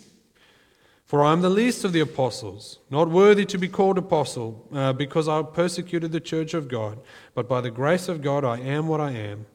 For 1.04 1.24
I 1.24 1.32
am 1.32 1.42
the 1.42 1.50
least 1.50 1.84
of 1.84 1.92
the 1.92 2.00
apostles, 2.00 2.78
not 2.88 3.10
worthy 3.10 3.44
to 3.46 3.58
be 3.58 3.68
called 3.68 3.98
apostle, 3.98 4.68
uh, 4.72 4.92
because 4.92 5.28
I 5.28 5.42
persecuted 5.42 6.12
the 6.12 6.20
church 6.20 6.54
of 6.54 6.68
God. 6.68 7.00
But 7.34 7.48
by 7.48 7.60
the 7.60 7.70
grace 7.70 8.08
of 8.08 8.22
God 8.22 8.44
I 8.44 8.60
am 8.60 8.86
what 8.86 9.00
I 9.00 9.10
am, 9.10 9.46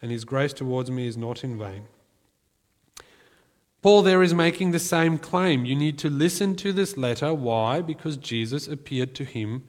and 0.00 0.10
his 0.10 0.24
grace 0.24 0.52
towards 0.52 0.90
me 0.90 1.06
is 1.06 1.16
not 1.16 1.42
in 1.44 1.58
vain. 1.58 1.84
Paul 3.82 4.02
there 4.02 4.22
is 4.22 4.34
making 4.34 4.72
the 4.72 4.78
same 4.78 5.16
claim. 5.16 5.64
You 5.64 5.76
need 5.76 5.98
to 5.98 6.10
listen 6.10 6.56
to 6.56 6.72
this 6.72 6.96
letter. 6.96 7.32
Why? 7.32 7.80
Because 7.80 8.16
Jesus 8.16 8.66
appeared 8.66 9.14
to 9.14 9.24
him 9.24 9.64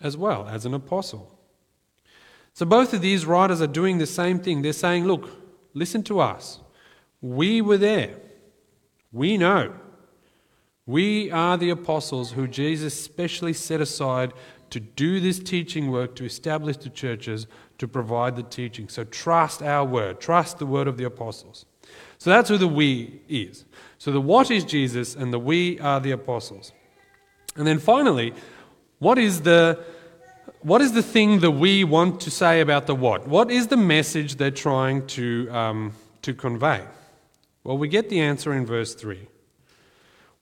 as 0.00 0.16
well 0.16 0.46
as 0.46 0.66
an 0.66 0.74
apostle. 0.74 1.34
So 2.52 2.66
both 2.66 2.92
of 2.92 3.00
these 3.00 3.24
writers 3.24 3.62
are 3.62 3.66
doing 3.66 3.98
the 3.98 4.06
same 4.06 4.38
thing. 4.40 4.62
They're 4.62 4.72
saying, 4.72 5.06
look, 5.06 5.30
listen 5.74 6.02
to 6.04 6.20
us. 6.20 6.60
We 7.20 7.60
were 7.60 7.78
there. 7.78 8.16
We 9.12 9.38
know. 9.38 9.74
We 10.84 11.30
are 11.30 11.56
the 11.56 11.70
apostles 11.70 12.32
who 12.32 12.48
Jesus 12.48 13.00
specially 13.00 13.52
set 13.52 13.80
aside 13.80 14.32
to 14.70 14.80
do 14.80 15.20
this 15.20 15.38
teaching 15.38 15.90
work, 15.90 16.14
to 16.16 16.24
establish 16.24 16.76
the 16.76 16.90
churches, 16.90 17.46
to 17.78 17.88
provide 17.88 18.36
the 18.36 18.42
teaching. 18.42 18.88
So 18.88 19.04
trust 19.04 19.62
our 19.62 19.84
word, 19.84 20.20
trust 20.20 20.58
the 20.58 20.66
word 20.66 20.88
of 20.88 20.96
the 20.96 21.04
apostles. 21.04 21.64
So 22.18 22.30
that's 22.30 22.48
who 22.48 22.58
the 22.58 22.68
we 22.68 23.20
is. 23.28 23.64
So 23.98 24.12
the 24.12 24.20
what 24.20 24.50
is 24.50 24.64
Jesus 24.64 25.14
and 25.14 25.32
the 25.32 25.38
we 25.38 25.78
are 25.80 26.00
the 26.00 26.10
apostles. 26.10 26.72
And 27.56 27.66
then 27.66 27.78
finally, 27.78 28.34
what 28.98 29.18
is 29.18 29.42
the 29.42 29.78
what 30.60 30.80
is 30.80 30.92
the 30.92 31.02
thing 31.02 31.40
that 31.40 31.52
we 31.52 31.84
want 31.84 32.20
to 32.22 32.30
say 32.30 32.60
about 32.60 32.86
the 32.86 32.94
what? 32.94 33.28
What 33.28 33.50
is 33.50 33.68
the 33.68 33.76
message 33.76 34.36
they're 34.36 34.50
trying 34.50 35.06
to, 35.08 35.48
um, 35.50 35.92
to 36.22 36.34
convey? 36.34 36.84
Well, 37.62 37.78
we 37.78 37.88
get 37.88 38.08
the 38.08 38.20
answer 38.20 38.52
in 38.52 38.66
verse 38.66 38.94
3. 38.94 39.28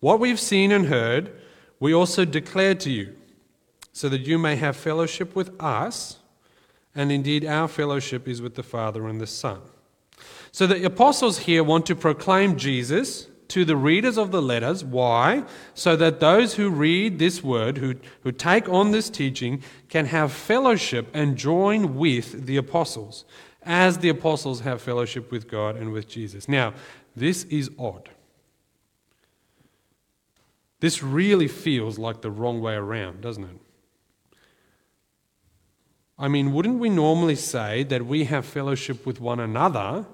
What 0.00 0.20
we've 0.20 0.40
seen 0.40 0.72
and 0.72 0.86
heard, 0.86 1.32
we 1.80 1.92
also 1.92 2.24
declare 2.24 2.74
to 2.76 2.90
you, 2.90 3.16
so 3.92 4.08
that 4.08 4.22
you 4.22 4.38
may 4.38 4.56
have 4.56 4.76
fellowship 4.76 5.34
with 5.34 5.50
us, 5.60 6.18
and 6.96 7.12
indeed 7.12 7.44
our 7.44 7.68
fellowship 7.68 8.26
is 8.26 8.42
with 8.42 8.54
the 8.54 8.62
Father 8.62 9.06
and 9.06 9.20
the 9.20 9.26
Son. 9.26 9.60
So 10.50 10.66
the 10.66 10.84
apostles 10.84 11.40
here 11.40 11.62
want 11.62 11.86
to 11.86 11.94
proclaim 11.94 12.56
Jesus 12.56 13.28
to 13.48 13.64
the 13.64 13.76
readers 13.76 14.16
of 14.16 14.32
the 14.32 14.42
letters. 14.42 14.82
Why? 14.84 15.44
So 15.74 15.94
that 15.96 16.18
those 16.18 16.54
who 16.54 16.70
read 16.70 17.18
this 17.18 17.44
word, 17.44 17.78
who, 17.78 17.94
who 18.22 18.32
take 18.32 18.68
on 18.68 18.90
this 18.90 19.10
teaching, 19.10 19.62
can 19.88 20.06
have 20.06 20.32
fellowship 20.32 21.08
and 21.14 21.36
join 21.36 21.96
with 21.96 22.46
the 22.46 22.56
apostles, 22.56 23.24
as 23.62 23.98
the 23.98 24.08
apostles 24.08 24.60
have 24.60 24.80
fellowship 24.80 25.30
with 25.30 25.48
God 25.48 25.76
and 25.76 25.92
with 25.92 26.08
Jesus. 26.08 26.48
Now, 26.48 26.74
this 27.14 27.44
is 27.44 27.70
odd. 27.78 28.08
This 30.80 31.02
really 31.02 31.48
feels 31.48 31.98
like 31.98 32.20
the 32.20 32.30
wrong 32.30 32.60
way 32.60 32.74
around, 32.74 33.20
doesn't 33.20 33.44
it? 33.44 33.60
I 36.18 36.28
mean, 36.28 36.52
wouldn't 36.52 36.78
we 36.78 36.88
normally 36.88 37.37
say 37.37 37.82
that 37.85 38.06
we 38.06 38.25
have 38.25 38.46
fellowship 38.46 39.04
with 39.04 39.20
one 39.20 39.40
another 39.40 40.06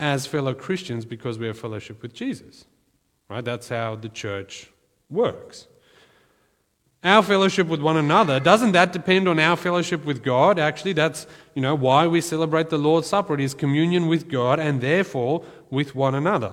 as 0.00 0.26
fellow 0.26 0.54
Christians 0.54 1.04
because 1.04 1.38
we 1.38 1.46
have 1.46 1.58
fellowship 1.58 2.02
with 2.02 2.14
Jesus. 2.14 2.64
Right? 3.28 3.44
That's 3.44 3.68
how 3.68 3.94
the 3.94 4.08
church 4.08 4.70
works. 5.08 5.68
Our 7.04 7.22
fellowship 7.22 7.66
with 7.68 7.80
one 7.80 7.96
another, 7.96 8.40
doesn't 8.40 8.72
that 8.72 8.92
depend 8.92 9.28
on 9.28 9.38
our 9.38 9.56
fellowship 9.56 10.04
with 10.04 10.22
God? 10.22 10.58
Actually, 10.58 10.94
that's 10.94 11.26
you 11.54 11.62
know 11.62 11.74
why 11.74 12.06
we 12.06 12.20
celebrate 12.20 12.68
the 12.68 12.78
Lord's 12.78 13.06
Supper. 13.06 13.34
It 13.34 13.40
is 13.40 13.54
communion 13.54 14.06
with 14.06 14.28
God 14.28 14.58
and 14.58 14.80
therefore 14.80 15.44
with 15.70 15.94
one 15.94 16.14
another. 16.14 16.52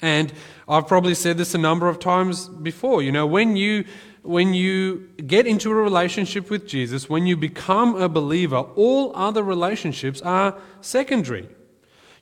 And 0.00 0.32
I've 0.66 0.86
probably 0.86 1.14
said 1.14 1.36
this 1.36 1.54
a 1.54 1.58
number 1.58 1.88
of 1.88 1.98
times 1.98 2.48
before. 2.48 3.02
You 3.02 3.12
know, 3.12 3.26
when 3.26 3.56
you 3.56 3.84
when 4.22 4.54
you 4.54 5.08
get 5.26 5.46
into 5.46 5.70
a 5.70 5.74
relationship 5.74 6.48
with 6.48 6.66
Jesus, 6.66 7.08
when 7.08 7.26
you 7.26 7.36
become 7.36 8.00
a 8.00 8.08
believer, 8.08 8.58
all 8.58 9.12
other 9.16 9.42
relationships 9.42 10.22
are 10.22 10.56
secondary. 10.80 11.48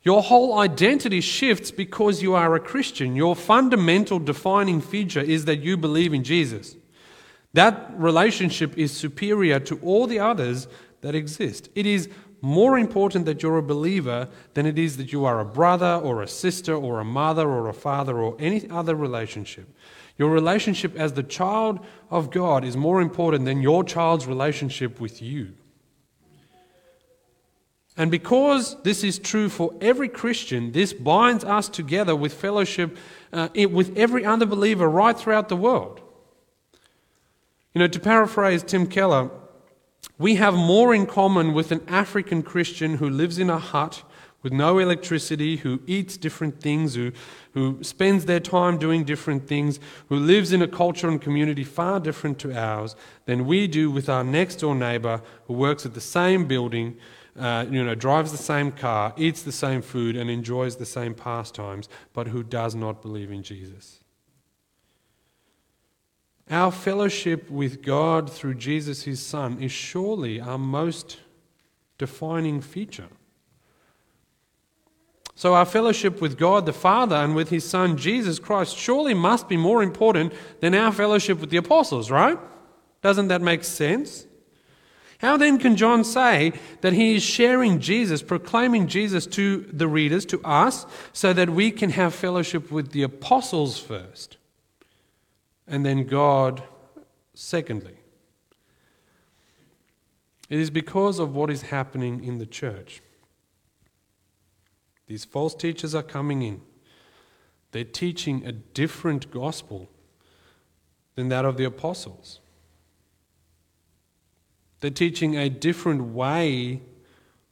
Your 0.03 0.23
whole 0.23 0.59
identity 0.59 1.21
shifts 1.21 1.71
because 1.71 2.23
you 2.23 2.35
are 2.35 2.55
a 2.55 2.61
Christian. 2.61 3.17
Your 3.17 3.37
fundamental 3.37 4.19
defining 4.19 4.81
feature 4.81 5.21
is 5.21 5.45
that 5.45 5.61
you 5.61 5.77
believe 5.77 6.15
in 6.15 6.25
Jesus. 6.25 6.75
That 7.53 7.93
relationship 7.95 8.79
is 8.79 8.97
superior 8.97 9.61
to 9.61 9.79
all 9.81 10.07
the 10.07 10.21
others 10.21 10.69
that 11.03 11.15
exist. 11.15 11.69
It 11.75 11.85
is 11.85 12.09
more 12.41 12.79
important 12.79 13.27
that 13.27 13.43
you're 13.43 13.59
a 13.59 13.63
believer 13.63 14.29
than 14.55 14.65
it 14.65 14.79
is 14.79 14.97
that 14.97 15.13
you 15.13 15.27
are 15.27 15.41
a 15.41 15.45
brother 15.45 16.01
or 16.03 16.23
a 16.23 16.29
sister 16.29 16.75
or 16.75 17.01
a 17.01 17.05
mother 17.05 17.47
or 17.47 17.69
a 17.69 17.75
father 17.75 18.19
or 18.19 18.37
any 18.39 18.69
other 18.71 18.95
relationship. 18.95 19.69
Your 20.21 20.29
relationship 20.29 20.97
as 20.97 21.15
the 21.15 21.23
child 21.23 21.81
of 22.11 22.31
God 22.31 22.63
is 22.63 22.77
more 22.77 23.01
important 23.01 23.47
than 23.47 23.63
your 23.63 23.83
child's 23.83 24.27
relationship 24.27 25.01
with 25.01 25.23
you. 25.23 25.55
And 27.97 28.11
because 28.11 28.77
this 28.83 29.03
is 29.03 29.19
true 29.19 29.49
for 29.49 29.73
every 29.81 30.11
Christian, 30.11 30.73
this 30.73 30.93
binds 30.93 31.43
us 31.43 31.71
together 31.71 32.15
with 32.15 32.35
fellowship 32.35 32.99
uh, 33.33 33.49
with 33.55 33.97
every 33.97 34.27
other 34.27 34.45
believer 34.45 34.91
right 34.91 35.19
throughout 35.19 35.49
the 35.49 35.57
world. 35.57 36.03
You 37.73 37.79
know, 37.79 37.89
to 37.89 37.99
paraphrase 37.99 38.63
Tim 38.63 38.89
Keller, 38.89 39.31
we 40.19 40.35
have 40.35 40.53
more 40.53 40.95
in 40.95 41.07
common 41.07 41.55
with 41.55 41.73
an 41.73 41.81
African 41.89 42.43
Christian 42.43 42.99
who 42.99 43.09
lives 43.09 43.39
in 43.39 43.49
a 43.49 43.59
hut 43.59 44.03
with 44.43 44.53
no 44.53 44.79
electricity, 44.79 45.57
who 45.57 45.81
eats 45.87 46.17
different 46.17 46.61
things, 46.61 46.95
who, 46.95 47.13
who 47.53 47.83
spends 47.83 48.25
their 48.25 48.41
time 48.41 48.79
doing 48.79 49.05
different 49.05 49.47
things, 49.47 49.79
who 50.09 50.17
lives 50.17 50.53
in 50.53 50.63
a 50.63 50.69
culture 50.69 51.09
and 51.09 51.21
community 51.21 51.65
far 51.65 52.01
different 52.01 52.39
to 52.39 52.57
ours, 52.57 52.97
than 53.27 53.47
we 53.47 53.67
do 53.67 53.91
with 53.91 54.09
our 54.09 54.25
next 54.25 54.57
door 54.57 54.75
neighbor 54.75 55.21
who 55.47 55.55
works 55.55 55.85
at 55.85 55.95
the 55.95 56.01
same 56.01 56.47
building 56.47 56.97
uh, 57.39 57.65
you 57.71 57.83
know, 57.83 57.95
drives 57.95 58.33
the 58.33 58.39
same 58.39 58.73
car, 58.73 59.15
eats 59.17 59.43
the 59.43 59.53
same 59.53 59.83
food, 59.83 60.17
and 60.17 60.29
enjoys 60.29 60.77
the 60.77 60.87
same 60.87 61.15
pastimes, 61.15 61.89
but 62.13 62.29
who 62.29 62.43
does 62.43 62.75
not 62.75 63.01
believe 63.03 63.31
in 63.31 63.43
Jesus. 63.43 64.01
Our 66.51 66.73
fellowship 66.73 67.49
with 67.49 67.83
God 67.83 68.31
through 68.31 68.55
Jesus, 68.55 69.05
his 69.05 69.25
Son, 69.25 69.63
is 69.63 69.71
surely 69.71 70.41
our 70.41 70.59
most 70.59 71.19
defining 71.97 72.61
feature. 72.61 73.09
So, 75.41 75.55
our 75.55 75.65
fellowship 75.65 76.21
with 76.21 76.37
God 76.37 76.67
the 76.67 76.73
Father 76.75 77.17
and 77.17 77.35
with 77.35 77.49
his 77.49 77.67
Son 77.67 77.97
Jesus 77.97 78.39
Christ 78.39 78.77
surely 78.77 79.15
must 79.15 79.49
be 79.49 79.57
more 79.57 79.83
important 79.83 80.35
than 80.61 80.75
our 80.75 80.93
fellowship 80.93 81.41
with 81.41 81.49
the 81.49 81.57
apostles, 81.57 82.11
right? 82.11 82.39
Doesn't 83.01 83.29
that 83.29 83.41
make 83.41 83.65
sense? 83.65 84.27
How 85.17 85.39
then 85.39 85.57
can 85.57 85.77
John 85.77 86.05
say 86.05 86.53
that 86.83 86.93
he 86.93 87.17
is 87.17 87.23
sharing 87.23 87.81
Jesus, 87.81 88.21
proclaiming 88.21 88.87
Jesus 88.87 89.27
to 89.29 89.67
the 89.73 89.89
readers, 89.89 90.27
to 90.27 90.43
us, 90.45 90.85
so 91.15 91.33
that 91.33 91.49
we 91.49 91.71
can 91.71 91.89
have 91.89 92.15
fellowship 92.15 92.71
with 92.71 92.93
the 92.93 93.03
apostles 93.03 93.79
first, 93.79 94.37
and 95.67 95.87
then 95.87 96.05
God 96.05 96.63
secondly? 97.33 97.97
It 100.51 100.59
is 100.59 100.69
because 100.69 101.19
of 101.19 101.35
what 101.35 101.49
is 101.49 101.63
happening 101.63 102.23
in 102.23 102.37
the 102.37 102.45
church. 102.45 103.01
These 105.11 105.25
false 105.25 105.57
teachers 105.57 105.93
are 105.93 106.05
coming 106.05 106.43
in. 106.43 106.61
They're 107.73 107.83
teaching 107.83 108.47
a 108.47 108.53
different 108.53 109.33
gospel 109.33 109.91
than 111.17 111.31
that 111.31 111.45
of 111.45 111.57
the 111.57 111.65
apostles. 111.65 112.39
They're 114.79 114.93
teaching 114.93 115.37
a 115.37 115.51
different 115.51 116.15
way 116.15 116.83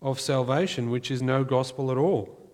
of 0.01 0.21
salvation, 0.21 0.89
which 0.89 1.11
is 1.11 1.21
no 1.21 1.43
gospel 1.43 1.91
at 1.91 1.97
all. 1.97 2.49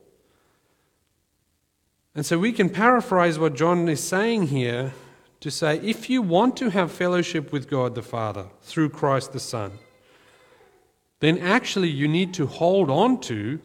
And 2.15 2.25
so 2.25 2.39
we 2.39 2.51
can 2.51 2.71
paraphrase 2.71 3.39
what 3.39 3.55
John 3.55 3.87
is 3.91 4.03
saying 4.03 4.47
here 4.47 4.95
to 5.41 5.51
say 5.51 5.81
if 5.81 6.09
you 6.09 6.23
want 6.23 6.57
to 6.57 6.71
have 6.71 6.91
fellowship 6.91 7.53
with 7.53 7.69
God 7.69 7.95
the 7.95 8.01
Father 8.01 8.47
through 8.63 8.89
Christ 8.89 9.35
the 9.35 9.41
Son, 9.41 9.73
then 11.21 11.37
actually 11.37 11.91
you 11.91 12.09
need 12.09 12.33
to 12.33 12.47
hold 12.47 12.89
on 12.89 13.21
to 13.21 13.61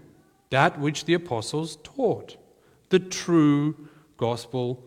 that 0.50 0.80
which 0.80 1.06
the 1.06 1.14
apostles 1.14 1.78
taught 1.84 2.38
the 2.90 3.00
true 3.00 3.88
gospel 4.18 4.84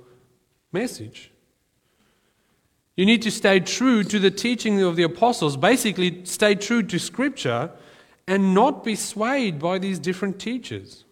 message. 0.72 1.30
You 2.96 3.06
need 3.06 3.22
to 3.22 3.30
stay 3.30 3.60
true 3.60 4.04
to 4.04 4.18
the 4.18 4.30
teaching 4.30 4.82
of 4.82 4.96
the 4.96 5.02
apostles, 5.02 5.56
basically, 5.56 6.24
stay 6.24 6.54
true 6.54 6.82
to 6.82 6.98
Scripture 6.98 7.70
and 8.26 8.54
not 8.54 8.84
be 8.84 8.94
swayed 8.94 9.58
by 9.58 9.78
these 9.78 9.98
different 9.98 10.38
teachers. 10.38 11.04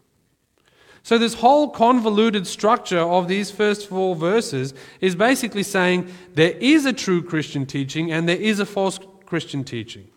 So, 1.03 1.17
this 1.17 1.35
whole 1.35 1.71
convoluted 1.71 2.47
structure 2.47 2.99
of 2.99 3.27
these 3.27 3.51
first 3.51 3.89
four 3.89 4.15
verses 4.15 4.75
is 5.01 5.15
basically 5.15 5.63
saying 5.63 6.13
there 6.35 6.53
is 6.53 6.85
a 6.85 6.93
true 6.93 7.23
Christian 7.23 7.65
teaching 7.65 8.13
and 8.13 8.29
there 8.29 8.37
is 8.37 8.61
a 8.61 8.67
false 8.67 8.99
Christian 9.25 9.65
teaching. 9.65 10.09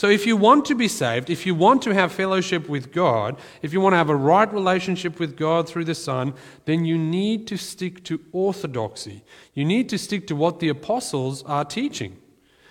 So, 0.00 0.08
if 0.08 0.26
you 0.26 0.34
want 0.34 0.64
to 0.64 0.74
be 0.74 0.88
saved, 0.88 1.28
if 1.28 1.44
you 1.44 1.54
want 1.54 1.82
to 1.82 1.92
have 1.92 2.10
fellowship 2.10 2.70
with 2.70 2.90
God, 2.90 3.36
if 3.60 3.74
you 3.74 3.82
want 3.82 3.92
to 3.92 3.98
have 3.98 4.08
a 4.08 4.16
right 4.16 4.50
relationship 4.50 5.20
with 5.20 5.36
God 5.36 5.68
through 5.68 5.84
the 5.84 5.94
Son, 5.94 6.32
then 6.64 6.86
you 6.86 6.96
need 6.96 7.46
to 7.48 7.58
stick 7.58 8.02
to 8.04 8.18
orthodoxy. 8.32 9.22
You 9.52 9.66
need 9.66 9.90
to 9.90 9.98
stick 9.98 10.26
to 10.28 10.34
what 10.34 10.58
the 10.58 10.70
apostles 10.70 11.42
are 11.42 11.66
teaching. 11.66 12.16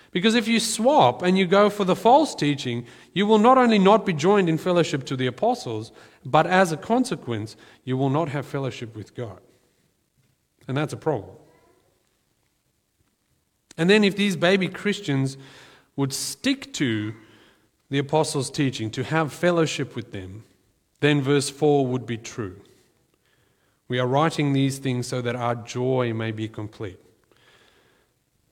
Because 0.09 0.33
if 0.33 0.47
you 0.47 0.59
swap 0.59 1.21
and 1.21 1.37
you 1.37 1.45
go 1.45 1.69
for 1.69 1.85
the 1.85 1.95
false 1.95 2.33
teaching, 2.33 2.87
you 3.13 3.27
will 3.27 3.37
not 3.37 3.59
only 3.59 3.77
not 3.77 4.07
be 4.07 4.13
joined 4.13 4.49
in 4.49 4.57
fellowship 4.57 5.05
to 5.05 5.15
the 5.15 5.27
apostles, 5.27 5.91
but 6.25 6.47
as 6.47 6.71
a 6.71 6.77
consequence, 6.77 7.55
you 7.83 7.95
will 7.95 8.09
not 8.09 8.29
have 8.29 8.47
fellowship 8.47 8.95
with 8.95 9.13
God. 9.13 9.39
And 10.67 10.75
that's 10.75 10.93
a 10.93 10.97
problem. 10.97 11.35
And 13.77 13.87
then, 13.87 14.03
if 14.03 14.15
these 14.15 14.35
baby 14.35 14.67
Christians 14.67 15.37
would 15.99 16.13
stick 16.13 16.71
to 16.71 17.13
the 17.89 17.97
apostles' 17.97 18.49
teaching, 18.49 18.89
to 18.89 19.03
have 19.03 19.33
fellowship 19.33 19.97
with 19.97 20.13
them, 20.13 20.45
then 21.01 21.21
verse 21.21 21.49
4 21.49 21.85
would 21.87 22.05
be 22.05 22.15
true. 22.15 22.55
We 23.89 23.99
are 23.99 24.07
writing 24.07 24.53
these 24.53 24.77
things 24.77 25.07
so 25.07 25.21
that 25.21 25.35
our 25.35 25.55
joy 25.55 26.13
may 26.13 26.31
be 26.31 26.47
complete. 26.47 26.97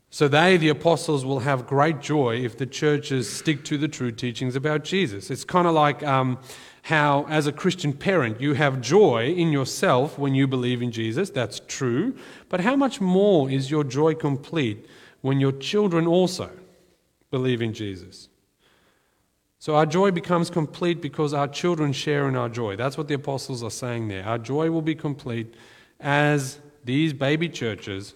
So 0.09 0.27
they, 0.27 0.57
the 0.57 0.67
apostles, 0.67 1.23
will 1.23 1.39
have 1.39 1.67
great 1.67 2.01
joy 2.01 2.43
if 2.43 2.57
the 2.57 2.65
churches 2.65 3.31
stick 3.33 3.63
to 3.63 3.77
the 3.77 3.87
true 3.87 4.11
teachings 4.11 4.57
about 4.57 4.83
Jesus. 4.83 5.31
It's 5.31 5.45
kind 5.45 5.67
of 5.67 5.73
like 5.73 6.03
um, 6.03 6.39
how, 6.81 7.27
as 7.29 7.47
a 7.47 7.53
Christian 7.53 7.93
parent, 7.93 8.41
you 8.41 8.55
have 8.55 8.81
joy 8.81 9.27
in 9.27 9.53
yourself 9.53 10.19
when 10.19 10.35
you 10.35 10.47
believe 10.47 10.81
in 10.81 10.91
Jesus. 10.91 11.29
That's 11.29 11.61
true. 11.65 12.13
But 12.49 12.59
how 12.59 12.75
much 12.75 12.99
more 12.99 13.49
is 13.49 13.71
your 13.71 13.85
joy 13.85 14.15
complete 14.15 14.85
when 15.21 15.39
your 15.39 15.53
children 15.53 16.07
also 16.07 16.51
believe 17.31 17.61
in 17.61 17.73
Jesus? 17.73 18.29
So 19.59 19.75
our 19.75 19.85
joy 19.85 20.11
becomes 20.11 20.49
complete 20.49 21.01
because 21.01 21.33
our 21.33 21.47
children 21.47 21.91
share 21.91 22.27
in 22.27 22.35
our 22.35 22.49
joy. 22.49 22.75
That's 22.75 22.97
what 22.97 23.07
the 23.07 23.15
apostles 23.15 23.63
are 23.63 23.71
saying 23.71 24.07
there. 24.07 24.23
Our 24.23 24.37
joy 24.37 24.69
will 24.69 24.81
be 24.81 24.95
complete 24.95 25.55
as 25.99 26.59
these 26.85 27.13
baby 27.13 27.49
churches 27.49 28.13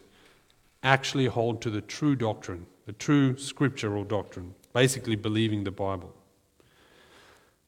actually 0.83 1.25
hold 1.25 1.61
to 1.61 1.69
the 1.69 1.81
true 1.81 2.15
doctrine, 2.15 2.67
the 2.85 2.93
true 2.93 3.37
scriptural 3.37 4.03
doctrine, 4.03 4.53
basically 4.73 5.15
believing 5.15 5.63
the 5.63 5.71
Bible. 5.71 6.13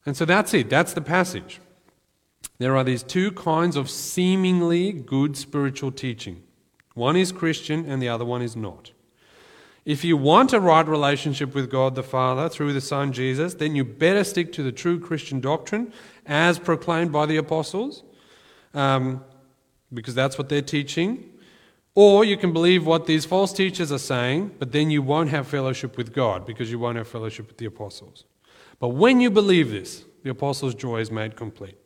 And 0.05 0.15
so 0.15 0.25
that's 0.25 0.53
it, 0.53 0.69
that's 0.69 0.93
the 0.93 1.01
passage. 1.01 1.59
There 2.59 2.77
are 2.77 2.83
these 2.83 3.03
two 3.03 3.31
kinds 3.31 3.75
of 3.75 3.89
seemingly 3.89 4.91
good 4.91 5.35
spiritual 5.35 5.91
teaching 5.91 6.43
one 6.93 7.15
is 7.15 7.31
Christian, 7.31 7.89
and 7.89 8.01
the 8.01 8.09
other 8.09 8.23
one 8.23 8.43
is 8.43 8.55
not. 8.55 8.91
If 9.85 10.05
you 10.05 10.15
want 10.15 10.53
a 10.53 10.61
right 10.61 10.87
relationship 10.87 11.53
with 11.53 11.69
God 11.69 11.95
the 11.95 12.03
Father 12.03 12.47
through 12.47 12.71
the 12.71 12.81
Son 12.81 13.11
Jesus, 13.11 13.55
then 13.55 13.75
you 13.75 13.83
better 13.83 14.23
stick 14.23 14.53
to 14.53 14.63
the 14.63 14.71
true 14.71 14.97
Christian 14.97 15.41
doctrine 15.41 15.91
as 16.25 16.57
proclaimed 16.57 17.11
by 17.11 17.25
the 17.25 17.35
apostles, 17.35 18.03
um, 18.73 19.23
because 19.93 20.15
that's 20.15 20.37
what 20.37 20.47
they're 20.47 20.61
teaching. 20.61 21.29
Or 21.95 22.23
you 22.23 22.37
can 22.37 22.53
believe 22.53 22.85
what 22.85 23.05
these 23.07 23.25
false 23.25 23.51
teachers 23.51 23.91
are 23.91 23.99
saying, 23.99 24.55
but 24.57 24.71
then 24.71 24.89
you 24.89 25.01
won't 25.01 25.29
have 25.29 25.47
fellowship 25.47 25.97
with 25.97 26.13
God 26.13 26.45
because 26.45 26.71
you 26.71 26.79
won't 26.79 26.97
have 26.97 27.07
fellowship 27.07 27.47
with 27.47 27.57
the 27.57 27.65
apostles. 27.65 28.23
But 28.79 28.89
when 28.89 29.19
you 29.19 29.29
believe 29.29 29.69
this, 29.69 30.05
the 30.23 30.31
apostles' 30.31 30.75
joy 30.75 31.01
is 31.01 31.11
made 31.11 31.35
complete. 31.35 31.77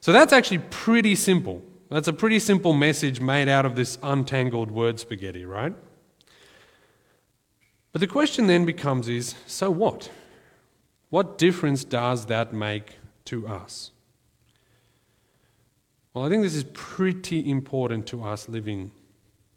So 0.00 0.12
that's 0.12 0.32
actually 0.32 0.58
pretty 0.70 1.14
simple. 1.14 1.62
That's 1.90 2.08
a 2.08 2.12
pretty 2.12 2.38
simple 2.38 2.72
message 2.72 3.20
made 3.20 3.48
out 3.48 3.66
of 3.66 3.76
this 3.76 3.98
untangled 4.02 4.70
word 4.70 4.98
spaghetti, 4.98 5.44
right? 5.44 5.74
But 7.92 8.00
the 8.00 8.06
question 8.06 8.46
then 8.46 8.64
becomes 8.64 9.08
is 9.08 9.34
so 9.46 9.70
what? 9.70 10.10
What 11.10 11.38
difference 11.38 11.84
does 11.84 12.26
that 12.26 12.52
make 12.52 12.96
to 13.26 13.48
us? 13.48 13.90
Well, 16.14 16.24
I 16.24 16.28
think 16.28 16.42
this 16.42 16.54
is 16.54 16.64
pretty 16.72 17.48
important 17.48 18.06
to 18.08 18.22
us 18.22 18.48
living 18.48 18.92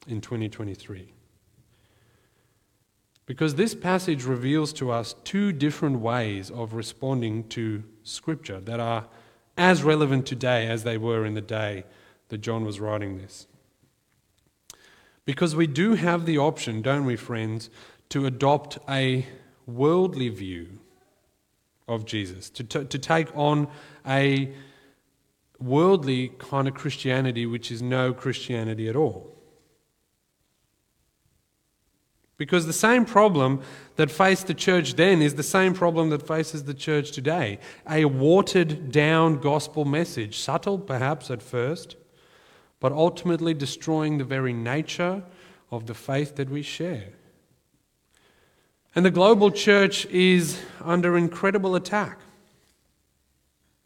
in 0.08 0.22
2023. 0.22 1.12
Because 3.26 3.56
this 3.56 3.74
passage 3.74 4.26
reveals 4.26 4.74
to 4.74 4.92
us 4.92 5.16
two 5.24 5.52
different 5.52 6.00
ways 6.00 6.52
of 6.52 6.74
responding 6.74 7.48
to 7.50 7.84
Scripture 8.04 8.60
that 8.62 8.80
are 8.80 9.08
as 9.58 9.84
relevant 9.84 10.26
today 10.26 10.68
as 10.68 10.84
they 10.84 10.98
were 10.98 11.26
in 11.26 11.34
the 11.34 11.42
day 11.42 11.86
that 12.30 12.40
John 12.40 12.66
was 12.66 12.80
writing 12.80 13.18
this. 13.18 13.48
Because 15.26 15.56
we 15.56 15.68
do 15.68 15.94
have 15.94 16.26
the 16.26 16.38
option, 16.38 16.82
don't 16.82 17.06
we, 17.06 17.16
friends, 17.16 17.70
to 18.14 18.28
adopt 18.28 18.78
a 18.88 19.26
worldly 19.66 20.30
view 20.30 20.68
of 21.88 22.06
Jesus, 22.06 22.48
to, 22.52 22.64
t- 22.64 22.86
to 22.86 23.00
take 23.00 23.36
on 23.36 23.68
a 24.06 24.54
worldly 25.60 26.28
kind 26.38 26.68
of 26.68 26.76
Christianity 26.76 27.48
which 27.48 27.72
is 27.72 27.82
no 27.82 28.14
Christianity 28.14 28.88
at 28.88 28.96
all. 28.96 29.36
Because 32.38 32.68
the 32.68 32.72
same 32.72 33.04
problem 33.04 33.62
that 33.96 34.12
faced 34.12 34.46
the 34.46 34.54
church 34.54 34.94
then 34.94 35.24
is 35.24 35.34
the 35.34 35.42
same 35.42 35.74
problem 35.74 36.12
that 36.12 36.28
faces 36.28 36.66
the 36.66 36.76
church 36.76 37.14
today. 37.14 37.58
A 37.90 38.06
watered 38.06 38.92
down 38.92 39.40
gospel 39.40 39.86
message, 39.86 40.38
subtle 40.38 40.78
perhaps 40.78 41.32
at 41.32 41.42
first, 41.42 41.96
but 42.80 42.92
ultimately 42.92 43.56
destroying 43.56 44.20
the 44.20 44.24
very 44.24 44.54
nature 44.54 45.24
of 45.72 45.88
the 45.88 45.96
faith 45.96 46.36
that 46.36 46.52
we 46.52 46.62
share. 46.62 47.14
And 48.96 49.06
the 49.06 49.12
global 49.12 49.50
church 49.52 50.06
is 50.08 50.62
under 50.82 51.18
incredible 51.18 51.76
attack. 51.76 52.20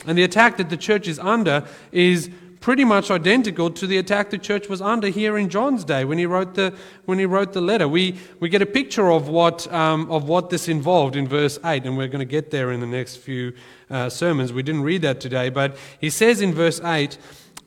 And 0.05 0.17
the 0.17 0.23
attack 0.23 0.57
that 0.57 0.69
the 0.69 0.77
church 0.77 1.07
is 1.07 1.17
under 1.19 1.65
is 1.91 2.29
pretty 2.59 2.83
much 2.83 3.09
identical 3.09 3.69
to 3.69 3.87
the 3.87 3.97
attack 3.97 4.29
the 4.29 4.37
church 4.37 4.67
was 4.67 4.81
under 4.81 5.07
here 5.07 5.37
in 5.37 5.49
John's 5.49 5.83
day 5.83 6.03
when 6.03 6.17
he 6.17 6.25
wrote 6.25 6.55
the, 6.55 6.75
when 7.05 7.19
he 7.19 7.25
wrote 7.25 7.53
the 7.53 7.61
letter. 7.61 7.87
We, 7.87 8.17
we 8.39 8.49
get 8.49 8.61
a 8.61 8.65
picture 8.65 9.11
of 9.11 9.29
what, 9.29 9.71
um, 9.71 10.09
of 10.11 10.27
what 10.27 10.49
this 10.49 10.67
involved 10.67 11.15
in 11.15 11.27
verse 11.27 11.59
8, 11.63 11.85
and 11.85 11.97
we're 11.97 12.07
going 12.07 12.19
to 12.19 12.25
get 12.25 12.51
there 12.51 12.71
in 12.71 12.79
the 12.79 12.87
next 12.87 13.17
few 13.17 13.53
uh, 13.89 14.09
sermons. 14.09 14.51
We 14.51 14.63
didn't 14.63 14.83
read 14.83 15.01
that 15.03 15.21
today, 15.21 15.49
but 15.49 15.77
he 15.99 16.09
says 16.09 16.41
in 16.41 16.53
verse 16.53 16.81
8, 16.81 17.17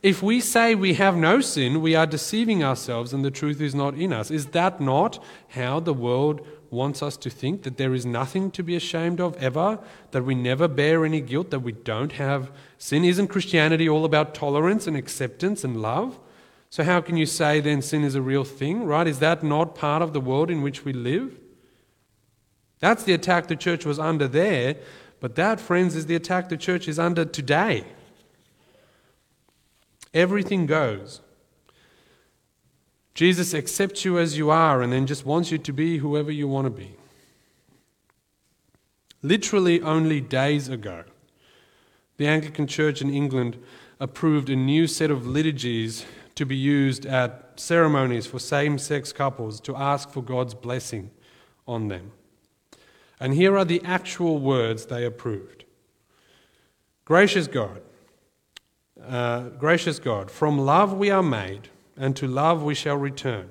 if 0.03 0.23
we 0.23 0.39
say 0.39 0.73
we 0.73 0.95
have 0.95 1.15
no 1.15 1.41
sin, 1.41 1.81
we 1.81 1.95
are 1.95 2.07
deceiving 2.07 2.63
ourselves 2.63 3.13
and 3.13 3.23
the 3.23 3.31
truth 3.31 3.61
is 3.61 3.75
not 3.75 3.93
in 3.93 4.11
us. 4.11 4.31
Is 4.31 4.47
that 4.47 4.81
not 4.81 5.23
how 5.49 5.79
the 5.79 5.93
world 5.93 6.45
wants 6.71 7.03
us 7.03 7.17
to 7.17 7.29
think 7.29 7.63
that 7.63 7.77
there 7.77 7.93
is 7.93 8.05
nothing 8.05 8.49
to 8.51 8.63
be 8.63 8.75
ashamed 8.75 9.19
of 9.19 9.35
ever, 9.37 9.77
that 10.11 10.23
we 10.23 10.33
never 10.33 10.67
bear 10.67 11.05
any 11.05 11.19
guilt, 11.19 11.51
that 11.51 11.59
we 11.59 11.73
don't 11.73 12.13
have 12.13 12.49
sin. 12.77 13.03
Isn't 13.03 13.27
Christianity 13.27 13.89
all 13.89 14.05
about 14.05 14.33
tolerance 14.33 14.87
and 14.87 14.95
acceptance 14.95 15.63
and 15.63 15.81
love? 15.81 16.17
So, 16.69 16.83
how 16.83 17.01
can 17.01 17.17
you 17.17 17.25
say 17.25 17.59
then 17.59 17.81
sin 17.81 18.05
is 18.05 18.15
a 18.15 18.21
real 18.21 18.45
thing, 18.45 18.85
right? 18.85 19.05
Is 19.05 19.19
that 19.19 19.43
not 19.43 19.75
part 19.75 20.01
of 20.01 20.13
the 20.13 20.21
world 20.21 20.49
in 20.49 20.61
which 20.61 20.85
we 20.85 20.93
live? 20.93 21.37
That's 22.79 23.03
the 23.03 23.13
attack 23.13 23.47
the 23.47 23.57
church 23.57 23.85
was 23.85 23.99
under 23.99 24.27
there, 24.27 24.77
but 25.19 25.35
that, 25.35 25.59
friends, 25.59 25.95
is 25.95 26.05
the 26.05 26.15
attack 26.15 26.47
the 26.47 26.57
church 26.57 26.87
is 26.87 26.97
under 26.97 27.25
today. 27.25 27.83
Everything 30.13 30.65
goes. 30.65 31.21
Jesus 33.13 33.53
accepts 33.53 34.05
you 34.05 34.17
as 34.17 34.37
you 34.37 34.49
are 34.49 34.81
and 34.81 34.93
then 34.93 35.05
just 35.05 35.25
wants 35.25 35.51
you 35.51 35.57
to 35.57 35.73
be 35.73 35.97
whoever 35.97 36.31
you 36.31 36.47
want 36.47 36.65
to 36.65 36.71
be. 36.71 36.95
Literally, 39.21 39.81
only 39.81 40.21
days 40.21 40.69
ago, 40.69 41.03
the 42.17 42.27
Anglican 42.27 42.67
Church 42.67 43.01
in 43.01 43.13
England 43.13 43.57
approved 43.99 44.49
a 44.49 44.55
new 44.55 44.87
set 44.87 45.11
of 45.11 45.27
liturgies 45.27 46.05
to 46.35 46.45
be 46.45 46.55
used 46.55 47.05
at 47.05 47.53
ceremonies 47.55 48.25
for 48.25 48.39
same 48.39 48.79
sex 48.79 49.13
couples 49.13 49.59
to 49.61 49.75
ask 49.75 50.09
for 50.09 50.23
God's 50.23 50.55
blessing 50.55 51.11
on 51.67 51.87
them. 51.87 52.11
And 53.19 53.35
here 53.35 53.57
are 53.57 53.65
the 53.65 53.81
actual 53.83 54.39
words 54.39 54.87
they 54.87 55.05
approved 55.05 55.65
Gracious 57.05 57.47
God, 57.47 57.81
uh, 59.05 59.49
gracious 59.49 59.99
God, 59.99 60.31
from 60.31 60.57
love 60.57 60.93
we 60.93 61.11
are 61.11 61.23
made 61.23 61.69
and 61.97 62.15
to 62.15 62.27
love 62.27 62.63
we 62.63 62.75
shall 62.75 62.97
return. 62.97 63.49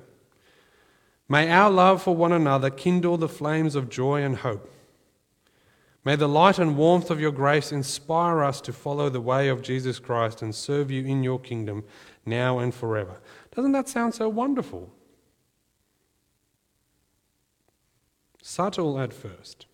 May 1.27 1.49
our 1.49 1.69
love 1.69 2.03
for 2.03 2.15
one 2.15 2.33
another 2.33 2.69
kindle 2.69 3.17
the 3.17 3.29
flames 3.29 3.75
of 3.75 3.89
joy 3.89 4.21
and 4.21 4.37
hope. 4.37 4.69
May 6.03 6.15
the 6.15 6.27
light 6.27 6.57
and 6.57 6.75
warmth 6.75 7.11
of 7.11 7.21
your 7.21 7.31
grace 7.31 7.71
inspire 7.71 8.43
us 8.43 8.59
to 8.61 8.73
follow 8.73 9.09
the 9.09 9.21
way 9.21 9.47
of 9.47 9.61
Jesus 9.61 9.99
Christ 9.99 10.41
and 10.41 10.53
serve 10.53 10.89
you 10.89 11.05
in 11.05 11.23
your 11.23 11.39
kingdom 11.39 11.83
now 12.25 12.59
and 12.59 12.73
forever. 12.73 13.21
Doesn't 13.55 13.71
that 13.73 13.87
sound 13.87 14.15
so 14.15 14.27
wonderful? 14.27 14.91
Subtle 18.41 18.99
at 18.99 19.13
first, 19.13 19.67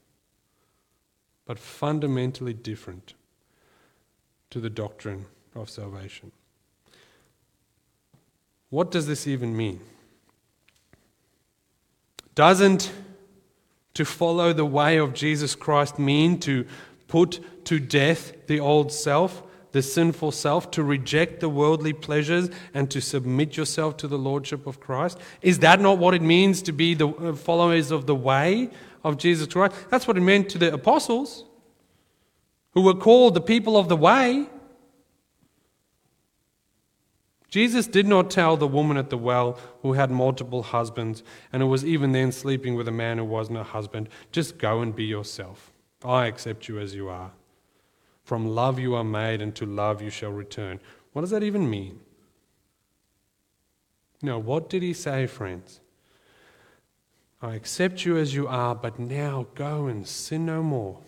but 1.46 1.58
fundamentally 1.58 2.54
different 2.54 3.14
to 4.50 4.60
the 4.60 4.70
doctrine 4.70 5.26
of 5.56 5.70
salvation. 5.70 6.32
What 8.70 8.92
does 8.92 9.08
this 9.08 9.28
even 9.28 9.56
mean? 9.56 9.80
Doesn't 12.36 12.92
to 13.94 14.06
follow 14.06 14.54
the 14.54 14.66
way 14.66 14.98
of 14.98 15.14
Jesus 15.14 15.56
Christ 15.56 15.98
mean 15.98 16.40
to 16.42 16.66
put 17.08 17.40
to 17.66 17.80
death 17.80 18.34
the 18.48 18.60
old 18.60 18.92
self, 18.92 19.42
the 19.72 19.82
sinful 19.82 20.32
self, 20.32 20.70
to 20.72 20.84
reject 20.84 21.40
the 21.40 21.50
worldly 21.50 21.94
pleasures 21.94 22.50
and 22.74 22.92
to 22.92 23.02
submit 23.02 23.58
yourself 23.58 23.98
to 23.98 24.08
the 24.08 24.18
lordship 24.18 24.68
of 24.68 24.80
Christ? 24.80 25.18
Is 25.42 25.60
that 25.60 25.82
not 25.82 25.98
what 25.98 26.14
it 26.14 26.22
means 26.22 26.62
to 26.64 26.72
be 26.72 26.94
the 26.94 27.08
uh, 27.08 27.34
followers 27.34 27.90
of 27.90 28.06
the 28.06 28.16
way 28.16 28.70
of 29.04 29.18
Jesus 29.18 29.48
Christ? 29.48 29.76
That's 29.90 30.08
what 30.08 30.18
it 30.18 30.22
meant 30.22 30.50
to 30.50 30.58
the 30.58 30.74
apostles, 30.74 31.46
who 32.74 32.82
were 32.82 32.94
called 32.94 33.34
the 33.34 33.42
people 33.42 33.78
of 33.78 33.90
the 33.90 33.98
way. 33.98 34.48
Jesus 37.50 37.88
did 37.88 38.06
not 38.06 38.30
tell 38.30 38.58
the 38.58 38.68
woman 38.68 38.98
at 38.98 39.10
the 39.10 39.18
well 39.18 39.58
who 39.82 39.94
had 39.94 40.12
multiple 40.12 40.64
husbands 40.64 41.24
and 41.54 41.62
who 41.62 41.68
was 41.68 41.86
even 41.86 42.12
then 42.12 42.32
sleeping 42.32 42.76
with 42.76 42.88
a 42.88 42.92
man 42.92 43.18
who 43.18 43.24
wasn't 43.24 43.58
a 43.58 43.64
husband, 43.64 44.10
just 44.32 44.58
go 44.58 44.82
and 44.82 44.96
be 44.96 45.06
yourself. 45.06 45.72
I 46.04 46.26
accept 46.26 46.68
you 46.68 46.80
as 46.80 46.94
you 46.94 47.08
are. 47.08 47.32
From 48.24 48.48
love 48.48 48.78
you 48.78 48.94
are 48.94 49.06
made, 49.06 49.42
and 49.42 49.56
to 49.56 49.66
love 49.66 50.02
you 50.02 50.10
shall 50.10 50.32
return. 50.32 50.82
What 51.14 51.22
does 51.22 51.30
that 51.30 51.44
even 51.44 51.70
mean? 51.70 52.02
No, 54.22 54.38
what 54.38 54.70
did 54.70 54.84
he 54.84 54.92
say, 54.92 55.28
friends? 55.28 55.80
I 57.42 57.56
accept 57.56 58.04
you 58.04 58.18
as 58.18 58.36
you 58.36 58.48
are, 58.48 58.76
but 58.76 59.00
now 59.00 59.48
go 59.56 59.88
and 59.88 60.06
sin 60.06 60.46
no 60.46 60.62
more. 60.62 61.00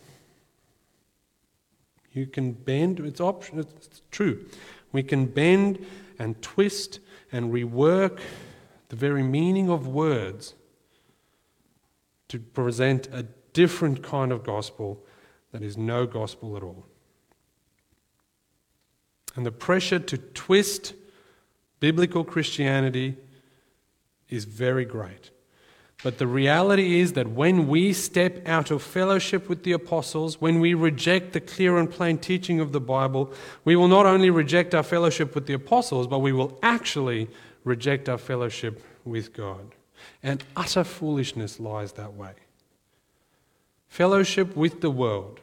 You 2.13 2.25
can 2.25 2.53
bend, 2.53 2.99
it's 3.01 3.19
option, 3.19 3.59
it's 3.59 4.01
true. 4.11 4.45
We 4.91 5.03
can 5.03 5.25
bend 5.25 5.85
and 6.19 6.39
twist 6.41 6.99
and 7.31 7.51
rework 7.51 8.19
the 8.89 8.95
very 8.95 9.23
meaning 9.23 9.69
of 9.69 9.87
words 9.87 10.53
to 12.27 12.39
present 12.39 13.07
a 13.11 13.23
different 13.53 14.03
kind 14.03 14.31
of 14.31 14.43
gospel 14.43 15.03
that 15.51 15.63
is 15.63 15.77
no 15.77 16.05
gospel 16.05 16.55
at 16.55 16.63
all. 16.63 16.85
And 19.35 19.45
the 19.45 19.51
pressure 19.51 19.99
to 19.99 20.17
twist 20.17 20.93
biblical 21.79 22.23
Christianity 22.23 23.15
is 24.27 24.45
very 24.45 24.85
great. 24.85 25.31
But 26.01 26.17
the 26.17 26.27
reality 26.27 27.01
is 27.01 27.13
that 27.13 27.27
when 27.27 27.67
we 27.67 27.91
step 27.91 28.47
out 28.47 28.71
of 28.71 28.81
fellowship 28.81 29.49
with 29.49 29.63
the 29.63 29.73
apostles, 29.73 30.39
when 30.39 30.61
we 30.61 30.73
reject 30.73 31.33
the 31.33 31.41
clear 31.41 31.77
and 31.77 31.91
plain 31.91 32.17
teaching 32.17 32.61
of 32.61 32.71
the 32.71 32.79
Bible, 32.79 33.33
we 33.65 33.75
will 33.75 33.89
not 33.89 34.05
only 34.05 34.29
reject 34.29 34.73
our 34.73 34.83
fellowship 34.83 35.35
with 35.35 35.45
the 35.45 35.53
apostles, 35.53 36.07
but 36.07 36.19
we 36.19 36.31
will 36.31 36.57
actually 36.63 37.27
reject 37.65 38.07
our 38.07 38.17
fellowship 38.17 38.81
with 39.03 39.33
God. 39.33 39.75
And 40.23 40.41
utter 40.55 40.85
foolishness 40.85 41.59
lies 41.59 41.91
that 41.93 42.13
way. 42.13 42.31
Fellowship 43.89 44.55
with 44.55 44.79
the 44.79 44.91
world, 44.91 45.41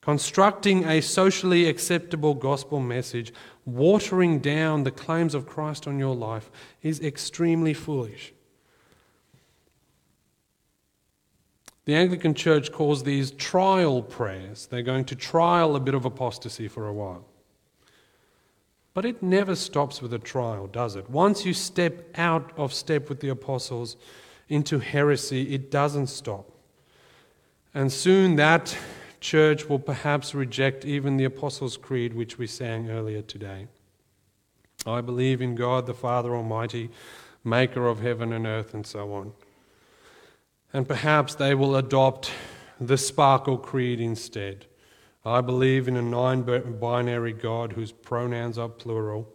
constructing 0.00 0.86
a 0.86 1.02
socially 1.02 1.68
acceptable 1.68 2.32
gospel 2.32 2.80
message, 2.80 3.30
watering 3.66 4.38
down 4.38 4.84
the 4.84 4.90
claims 4.90 5.34
of 5.34 5.46
Christ 5.46 5.86
on 5.86 5.98
your 5.98 6.14
life, 6.14 6.50
is 6.80 7.00
extremely 7.00 7.74
foolish. 7.74 8.32
The 11.90 11.96
Anglican 11.96 12.34
Church 12.34 12.70
calls 12.70 13.02
these 13.02 13.32
trial 13.32 14.00
prayers. 14.00 14.68
They're 14.68 14.80
going 14.80 15.06
to 15.06 15.16
trial 15.16 15.74
a 15.74 15.80
bit 15.80 15.92
of 15.92 16.04
apostasy 16.04 16.68
for 16.68 16.86
a 16.86 16.92
while. 16.92 17.26
But 18.94 19.04
it 19.04 19.24
never 19.24 19.56
stops 19.56 20.00
with 20.00 20.14
a 20.14 20.20
trial, 20.20 20.68
does 20.68 20.94
it? 20.94 21.10
Once 21.10 21.44
you 21.44 21.52
step 21.52 22.08
out 22.16 22.52
of 22.56 22.72
step 22.72 23.08
with 23.08 23.18
the 23.18 23.30
apostles 23.30 23.96
into 24.48 24.78
heresy, 24.78 25.52
it 25.52 25.72
doesn't 25.72 26.06
stop. 26.06 26.48
And 27.74 27.90
soon 27.90 28.36
that 28.36 28.78
church 29.18 29.68
will 29.68 29.80
perhaps 29.80 30.32
reject 30.32 30.84
even 30.84 31.16
the 31.16 31.24
Apostles' 31.24 31.76
Creed, 31.76 32.14
which 32.14 32.38
we 32.38 32.46
sang 32.46 32.88
earlier 32.88 33.22
today. 33.22 33.66
I 34.86 35.00
believe 35.00 35.42
in 35.42 35.56
God 35.56 35.86
the 35.86 35.94
Father 35.94 36.36
Almighty, 36.36 36.88
maker 37.42 37.88
of 37.88 37.98
heaven 37.98 38.32
and 38.32 38.46
earth, 38.46 38.74
and 38.74 38.86
so 38.86 39.12
on. 39.12 39.32
And 40.72 40.86
perhaps 40.86 41.34
they 41.34 41.54
will 41.54 41.76
adopt 41.76 42.30
the 42.80 42.96
Sparkle 42.96 43.58
Creed 43.58 44.00
instead. 44.00 44.66
I 45.24 45.40
believe 45.40 45.88
in 45.88 45.96
a 45.96 46.02
nine 46.02 46.42
binary 46.80 47.32
God 47.32 47.72
whose 47.72 47.92
pronouns 47.92 48.56
are 48.56 48.68
plural, 48.68 49.28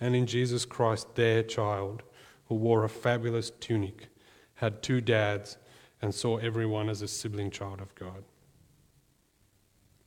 and 0.00 0.16
in 0.16 0.26
Jesus 0.26 0.64
Christ, 0.64 1.14
their 1.14 1.42
child, 1.42 2.02
who 2.46 2.56
wore 2.56 2.84
a 2.84 2.88
fabulous 2.88 3.50
tunic, 3.50 4.08
had 4.54 4.82
two 4.82 5.00
dads, 5.00 5.58
and 6.00 6.12
saw 6.12 6.38
everyone 6.38 6.88
as 6.88 7.02
a 7.02 7.08
sibling 7.08 7.50
child 7.50 7.80
of 7.80 7.94
God. 7.94 8.24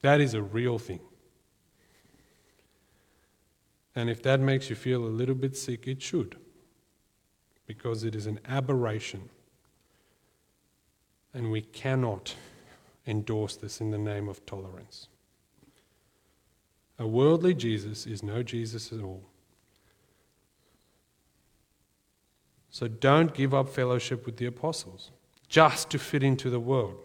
That 0.01 0.19
is 0.19 0.33
a 0.33 0.41
real 0.41 0.77
thing. 0.77 0.99
And 3.95 4.09
if 4.09 4.21
that 4.23 4.41
makes 4.41 4.69
you 4.69 4.75
feel 4.75 5.05
a 5.05 5.07
little 5.07 5.35
bit 5.35 5.55
sick, 5.55 5.87
it 5.87 6.01
should, 6.01 6.35
because 7.65 8.03
it 8.03 8.13
is 8.13 8.27
an 8.27 8.41
aberration 8.45 9.29
and 11.35 11.51
we 11.51 11.61
cannot 11.61 12.33
endorse 13.05 13.57
this 13.57 13.81
in 13.81 13.91
the 13.91 13.97
name 13.97 14.29
of 14.29 14.43
tolerance. 14.45 15.09
A 16.97 17.05
worldly 17.05 17.53
Jesus 17.53 18.07
is 18.07 18.23
no 18.23 18.41
Jesus 18.41 18.93
at 18.93 19.01
all. 19.01 19.21
So 22.69 22.87
don't 22.87 23.33
give 23.33 23.53
up 23.53 23.69
fellowship 23.69 24.25
with 24.25 24.37
the 24.37 24.45
apostles 24.45 25.11
just 25.49 25.89
to 25.91 25.99
fit 25.99 26.23
into 26.23 26.49
the 26.49 26.59
world. 26.59 26.95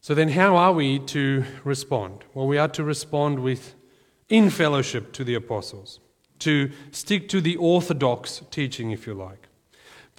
So 0.00 0.14
then, 0.14 0.30
how 0.30 0.56
are 0.56 0.72
we 0.72 0.98
to 1.00 1.44
respond? 1.64 2.24
Well, 2.34 2.46
we 2.46 2.58
are 2.58 2.68
to 2.68 2.84
respond 2.84 3.40
with 3.40 3.74
in 4.28 4.50
fellowship 4.50 5.12
to 5.14 5.24
the 5.24 5.34
apostles, 5.34 6.00
to 6.40 6.70
stick 6.90 7.28
to 7.30 7.40
the 7.40 7.56
orthodox 7.56 8.42
teaching, 8.50 8.90
if 8.90 9.06
you 9.06 9.14
like 9.14 9.47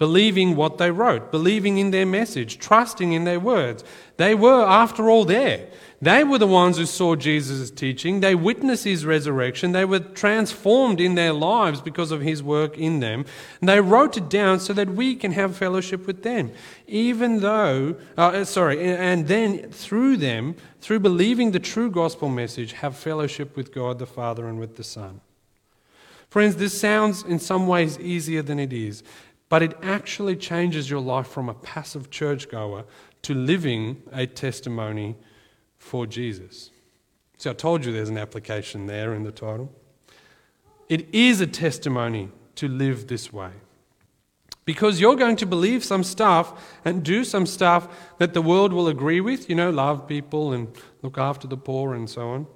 believing 0.00 0.56
what 0.56 0.78
they 0.78 0.90
wrote, 0.90 1.30
believing 1.30 1.76
in 1.76 1.90
their 1.90 2.06
message, 2.06 2.58
trusting 2.58 3.12
in 3.12 3.24
their 3.24 3.38
words. 3.38 3.84
They 4.16 4.34
were, 4.34 4.64
after 4.64 5.10
all, 5.10 5.26
there. 5.26 5.68
They 6.00 6.24
were 6.24 6.38
the 6.38 6.46
ones 6.46 6.78
who 6.78 6.86
saw 6.86 7.16
Jesus' 7.16 7.70
teaching. 7.70 8.20
They 8.20 8.34
witnessed 8.34 8.84
his 8.84 9.04
resurrection. 9.04 9.72
They 9.72 9.84
were 9.84 9.98
transformed 9.98 11.02
in 11.02 11.16
their 11.16 11.34
lives 11.34 11.82
because 11.82 12.12
of 12.12 12.22
his 12.22 12.42
work 12.42 12.78
in 12.78 13.00
them. 13.00 13.26
And 13.60 13.68
they 13.68 13.82
wrote 13.82 14.16
it 14.16 14.30
down 14.30 14.58
so 14.60 14.72
that 14.72 14.88
we 14.88 15.16
can 15.16 15.32
have 15.32 15.54
fellowship 15.54 16.06
with 16.06 16.22
them. 16.22 16.50
Even 16.86 17.40
though, 17.40 17.96
uh, 18.16 18.44
sorry, 18.44 18.82
and 18.82 19.28
then 19.28 19.70
through 19.70 20.16
them, 20.16 20.56
through 20.80 21.00
believing 21.00 21.50
the 21.50 21.60
true 21.60 21.90
gospel 21.90 22.30
message, 22.30 22.72
have 22.72 22.96
fellowship 22.96 23.54
with 23.54 23.74
God 23.74 23.98
the 23.98 24.06
Father 24.06 24.48
and 24.48 24.58
with 24.58 24.76
the 24.76 24.84
Son. 24.84 25.20
Friends, 26.30 26.54
this 26.56 26.80
sounds 26.80 27.24
in 27.24 27.40
some 27.40 27.66
ways 27.66 27.98
easier 27.98 28.40
than 28.40 28.60
it 28.60 28.72
is. 28.72 29.02
But 29.50 29.62
it 29.62 29.76
actually 29.82 30.36
changes 30.36 30.88
your 30.88 31.00
life 31.00 31.26
from 31.26 31.50
a 31.50 31.54
passive 31.54 32.08
churchgoer 32.08 32.84
to 33.22 33.34
living 33.34 34.02
a 34.12 34.26
testimony 34.26 35.16
for 35.76 36.06
Jesus. 36.06 36.70
See, 37.36 37.50
I 37.50 37.52
told 37.52 37.84
you 37.84 37.92
there's 37.92 38.08
an 38.08 38.16
application 38.16 38.86
there 38.86 39.12
in 39.12 39.24
the 39.24 39.32
title. 39.32 39.70
It 40.88 41.12
is 41.12 41.40
a 41.40 41.46
testimony 41.46 42.30
to 42.54 42.68
live 42.68 43.08
this 43.08 43.32
way. 43.32 43.50
Because 44.64 45.00
you're 45.00 45.16
going 45.16 45.36
to 45.36 45.46
believe 45.46 45.84
some 45.84 46.04
stuff 46.04 46.78
and 46.84 47.02
do 47.02 47.24
some 47.24 47.44
stuff 47.44 47.88
that 48.18 48.34
the 48.34 48.42
world 48.42 48.72
will 48.72 48.86
agree 48.86 49.20
with, 49.20 49.48
you 49.48 49.56
know, 49.56 49.70
love 49.70 50.06
people 50.06 50.52
and 50.52 50.68
look 51.02 51.18
after 51.18 51.48
the 51.48 51.56
poor 51.56 51.94
and 51.94 52.08
so 52.08 52.28
on. 52.28 52.46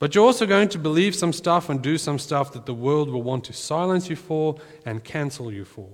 But 0.00 0.14
you're 0.14 0.24
also 0.24 0.46
going 0.46 0.68
to 0.70 0.78
believe 0.78 1.14
some 1.14 1.32
stuff 1.32 1.68
and 1.68 1.80
do 1.80 1.96
some 1.96 2.18
stuff 2.18 2.52
that 2.54 2.66
the 2.66 2.74
world 2.74 3.08
will 3.08 3.22
want 3.22 3.44
to 3.44 3.52
silence 3.52 4.10
you 4.10 4.16
for 4.16 4.56
and 4.84 5.04
cancel 5.04 5.52
you 5.52 5.64
for. 5.64 5.90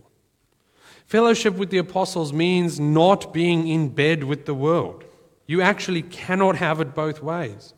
Fellowship 1.10 1.56
with 1.56 1.70
the 1.70 1.78
apostles 1.78 2.32
means 2.32 2.78
not 2.78 3.32
being 3.32 3.66
in 3.66 3.88
bed 3.88 4.22
with 4.22 4.46
the 4.46 4.54
world. 4.54 5.02
You 5.48 5.60
actually 5.60 6.02
cannot 6.02 6.54
have 6.54 6.80
it 6.80 6.94
both 6.94 7.20
ways. 7.20 7.74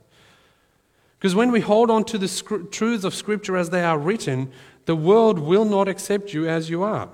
Because 1.18 1.34
when 1.34 1.50
we 1.50 1.60
hold 1.60 1.90
on 1.90 2.04
to 2.04 2.18
the 2.18 2.28
truths 2.70 3.04
of 3.04 3.14
Scripture 3.14 3.56
as 3.56 3.70
they 3.70 3.82
are 3.82 3.98
written, 3.98 4.52
the 4.84 4.94
world 4.94 5.38
will 5.38 5.64
not 5.64 5.88
accept 5.88 6.34
you 6.34 6.46
as 6.46 6.68
you 6.68 6.82
are. 6.82 7.08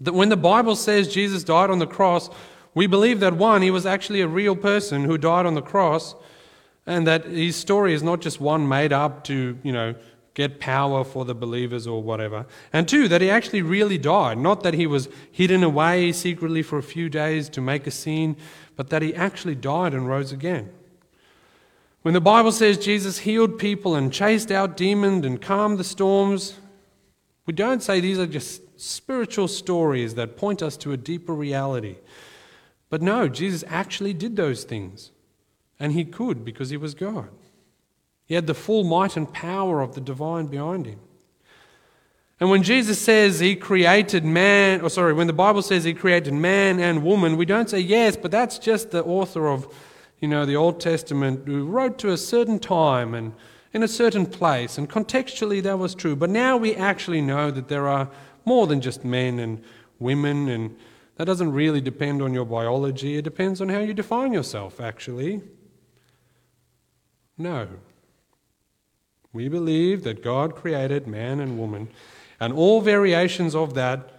That 0.00 0.14
when 0.14 0.28
the 0.28 0.36
Bible 0.36 0.76
says 0.76 1.12
Jesus 1.12 1.42
died 1.42 1.70
on 1.70 1.80
the 1.80 1.88
cross, 1.88 2.30
we 2.76 2.86
believe 2.86 3.18
that 3.18 3.34
one, 3.34 3.62
he 3.62 3.72
was 3.72 3.86
actually 3.86 4.20
a 4.20 4.28
real 4.28 4.54
person 4.54 5.02
who 5.02 5.18
died 5.18 5.44
on 5.44 5.54
the 5.54 5.60
cross, 5.60 6.14
and 6.86 7.04
that 7.08 7.24
his 7.24 7.56
story 7.56 7.94
is 7.94 8.02
not 8.04 8.20
just 8.20 8.40
one 8.40 8.68
made 8.68 8.92
up 8.92 9.24
to, 9.24 9.58
you 9.64 9.72
know, 9.72 9.96
get 10.34 10.60
power 10.60 11.04
for 11.04 11.24
the 11.24 11.34
believers 11.34 11.86
or 11.86 12.02
whatever. 12.02 12.46
And 12.72 12.88
two, 12.88 13.08
that 13.08 13.20
he 13.20 13.28
actually 13.30 13.62
really 13.62 13.98
died. 13.98 14.38
Not 14.38 14.62
that 14.62 14.74
he 14.74 14.86
was 14.86 15.08
hidden 15.30 15.62
away 15.62 16.12
secretly 16.12 16.62
for 16.62 16.78
a 16.78 16.82
few 16.82 17.08
days 17.08 17.48
to 17.50 17.60
make 17.60 17.86
a 17.86 17.90
scene, 17.90 18.36
but 18.76 18.90
that 18.90 19.02
he 19.02 19.14
actually 19.14 19.56
died 19.56 19.92
and 19.92 20.08
rose 20.08 20.32
again. 20.32 20.70
When 22.02 22.14
the 22.14 22.20
Bible 22.20 22.52
says 22.52 22.78
Jesus 22.78 23.18
healed 23.18 23.58
people 23.58 23.94
and 23.94 24.12
chased 24.12 24.50
out 24.50 24.76
demons 24.76 25.26
and 25.26 25.40
calmed 25.40 25.78
the 25.78 25.84
storms, 25.84 26.58
we 27.44 27.52
don't 27.52 27.82
say 27.82 28.00
these 28.00 28.18
are 28.18 28.26
just 28.26 28.62
spiritual 28.80 29.48
stories 29.48 30.14
that 30.14 30.36
point 30.36 30.62
us 30.62 30.76
to 30.78 30.92
a 30.92 30.96
deeper 30.96 31.34
reality. 31.34 31.96
But 32.88 33.02
no, 33.02 33.28
Jesus 33.28 33.64
actually 33.68 34.14
did 34.14 34.36
those 34.36 34.64
things. 34.64 35.10
And 35.78 35.92
he 35.92 36.04
could 36.04 36.44
because 36.44 36.70
he 36.70 36.76
was 36.76 36.94
God. 36.94 37.28
He 38.30 38.36
had 38.36 38.46
the 38.46 38.54
full 38.54 38.84
might 38.84 39.16
and 39.16 39.30
power 39.32 39.80
of 39.80 39.96
the 39.96 40.00
divine 40.00 40.46
behind 40.46 40.86
him. 40.86 41.00
And 42.38 42.48
when 42.48 42.62
Jesus 42.62 43.00
says 43.00 43.40
he 43.40 43.56
created 43.56 44.24
man, 44.24 44.82
or 44.82 44.88
sorry, 44.88 45.12
when 45.14 45.26
the 45.26 45.32
Bible 45.32 45.62
says 45.62 45.82
he 45.82 45.92
created 45.92 46.32
man 46.32 46.78
and 46.78 47.02
woman, 47.02 47.36
we 47.36 47.44
don't 47.44 47.68
say 47.68 47.80
yes, 47.80 48.16
but 48.16 48.30
that's 48.30 48.60
just 48.60 48.92
the 48.92 49.02
author 49.02 49.48
of, 49.48 49.66
you 50.20 50.28
know, 50.28 50.46
the 50.46 50.54
Old 50.54 50.78
Testament 50.78 51.44
who 51.44 51.66
wrote 51.66 51.98
to 51.98 52.12
a 52.12 52.16
certain 52.16 52.60
time 52.60 53.14
and 53.14 53.32
in 53.72 53.82
a 53.82 53.88
certain 53.88 54.26
place, 54.26 54.78
and 54.78 54.88
contextually 54.88 55.60
that 55.64 55.80
was 55.80 55.96
true. 55.96 56.14
But 56.14 56.30
now 56.30 56.56
we 56.56 56.76
actually 56.76 57.20
know 57.20 57.50
that 57.50 57.66
there 57.66 57.88
are 57.88 58.08
more 58.44 58.68
than 58.68 58.80
just 58.80 59.04
men 59.04 59.40
and 59.40 59.60
women, 59.98 60.48
and 60.48 60.76
that 61.16 61.24
doesn't 61.24 61.50
really 61.50 61.80
depend 61.80 62.22
on 62.22 62.32
your 62.32 62.44
biology. 62.44 63.16
It 63.16 63.22
depends 63.22 63.60
on 63.60 63.70
how 63.70 63.80
you 63.80 63.92
define 63.92 64.32
yourself, 64.32 64.80
actually. 64.80 65.42
No. 67.36 67.66
We 69.32 69.48
believe 69.48 70.02
that 70.04 70.22
God 70.22 70.56
created 70.56 71.06
man 71.06 71.40
and 71.40 71.58
woman 71.58 71.88
and 72.40 72.52
all 72.52 72.80
variations 72.80 73.54
of 73.54 73.74
that 73.74 74.10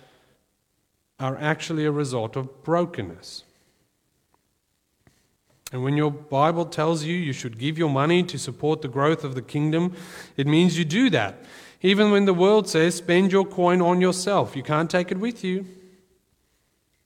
are 1.20 1.38
actually 1.38 1.86
a 1.86 1.92
result 1.92 2.36
of 2.36 2.64
brokenness. 2.64 3.44
And 5.72 5.84
when 5.84 5.96
your 5.96 6.12
Bible 6.12 6.66
tells 6.66 7.04
you 7.04 7.16
you 7.16 7.34
should 7.34 7.58
give 7.58 7.78
your 7.78 7.90
money 7.90 8.24
to 8.24 8.38
support 8.38 8.82
the 8.82 8.88
growth 8.88 9.24
of 9.24 9.36
the 9.36 9.42
kingdom, 9.42 9.96
it 10.36 10.48
means 10.48 10.78
you 10.78 10.86
do 10.86 11.10
that. 11.10 11.44
Even 11.82 12.12
when 12.12 12.26
the 12.26 12.34
world 12.34 12.70
says 12.70 12.96
spend 12.96 13.32
your 13.32 13.46
coin 13.46 13.82
on 13.82 14.02
yourself, 14.02 14.56
you 14.56 14.64
can't 14.64 14.90
take 14.90 15.12
it 15.12 15.18
with 15.18 15.44
you. 15.44 15.66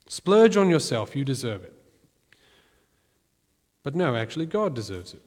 Splurge 0.08 0.58
on 0.58 0.70
yourself, 0.70 1.16
you 1.16 1.24
deserve 1.24 1.64
it. 1.64 1.74
But 3.84 3.96
no, 3.96 4.16
actually, 4.16 4.48
God 4.48 4.74
deserves 4.74 5.14
it. 5.14 5.22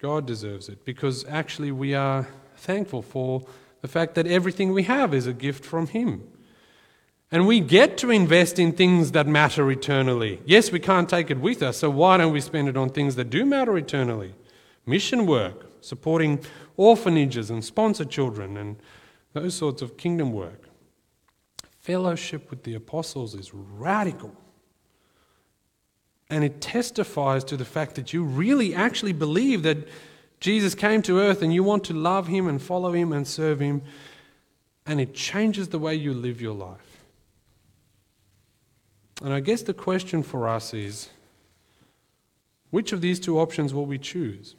God 0.00 0.26
deserves 0.26 0.68
it 0.68 0.84
because 0.84 1.24
actually 1.28 1.72
we 1.72 1.94
are 1.94 2.28
thankful 2.56 3.02
for 3.02 3.42
the 3.80 3.88
fact 3.88 4.14
that 4.14 4.26
everything 4.26 4.72
we 4.72 4.84
have 4.84 5.12
is 5.12 5.26
a 5.26 5.32
gift 5.32 5.64
from 5.64 5.88
Him. 5.88 6.26
And 7.30 7.46
we 7.46 7.60
get 7.60 7.98
to 7.98 8.10
invest 8.10 8.58
in 8.58 8.72
things 8.72 9.12
that 9.12 9.26
matter 9.26 9.70
eternally. 9.70 10.40
Yes, 10.44 10.70
we 10.70 10.78
can't 10.78 11.08
take 11.08 11.30
it 11.30 11.40
with 11.40 11.62
us, 11.62 11.78
so 11.78 11.90
why 11.90 12.16
don't 12.16 12.32
we 12.32 12.40
spend 12.40 12.68
it 12.68 12.76
on 12.76 12.90
things 12.90 13.16
that 13.16 13.30
do 13.30 13.44
matter 13.44 13.76
eternally? 13.76 14.34
Mission 14.86 15.26
work, 15.26 15.66
supporting 15.80 16.40
orphanages 16.76 17.50
and 17.50 17.64
sponsor 17.64 18.04
children, 18.04 18.56
and 18.56 18.76
those 19.32 19.54
sorts 19.54 19.82
of 19.82 19.96
kingdom 19.96 20.32
work. 20.32 20.68
Fellowship 21.80 22.50
with 22.50 22.62
the 22.62 22.74
apostles 22.74 23.34
is 23.34 23.52
radical. 23.52 24.34
And 26.34 26.42
it 26.42 26.60
testifies 26.60 27.44
to 27.44 27.56
the 27.56 27.64
fact 27.64 27.94
that 27.94 28.12
you 28.12 28.24
really 28.24 28.74
actually 28.74 29.12
believe 29.12 29.62
that 29.62 29.86
Jesus 30.40 30.74
came 30.74 31.00
to 31.02 31.20
earth 31.20 31.42
and 31.42 31.54
you 31.54 31.62
want 31.62 31.84
to 31.84 31.92
love 31.92 32.26
him 32.26 32.48
and 32.48 32.60
follow 32.60 32.92
him 32.92 33.12
and 33.12 33.24
serve 33.24 33.60
him, 33.60 33.82
and 34.84 35.00
it 35.00 35.14
changes 35.14 35.68
the 35.68 35.78
way 35.78 35.94
you 35.94 36.12
live 36.12 36.40
your 36.40 36.52
life. 36.52 37.04
And 39.22 39.32
I 39.32 39.38
guess 39.38 39.62
the 39.62 39.72
question 39.72 40.24
for 40.24 40.48
us 40.48 40.74
is 40.74 41.08
which 42.70 42.92
of 42.92 43.00
these 43.00 43.20
two 43.20 43.38
options 43.38 43.72
will 43.72 43.86
we 43.86 43.96
choose? 43.96 44.56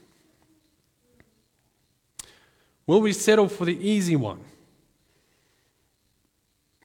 Will 2.88 3.02
we 3.02 3.12
settle 3.12 3.50
for 3.50 3.66
the 3.66 3.78
easy 3.86 4.16
one? 4.16 4.40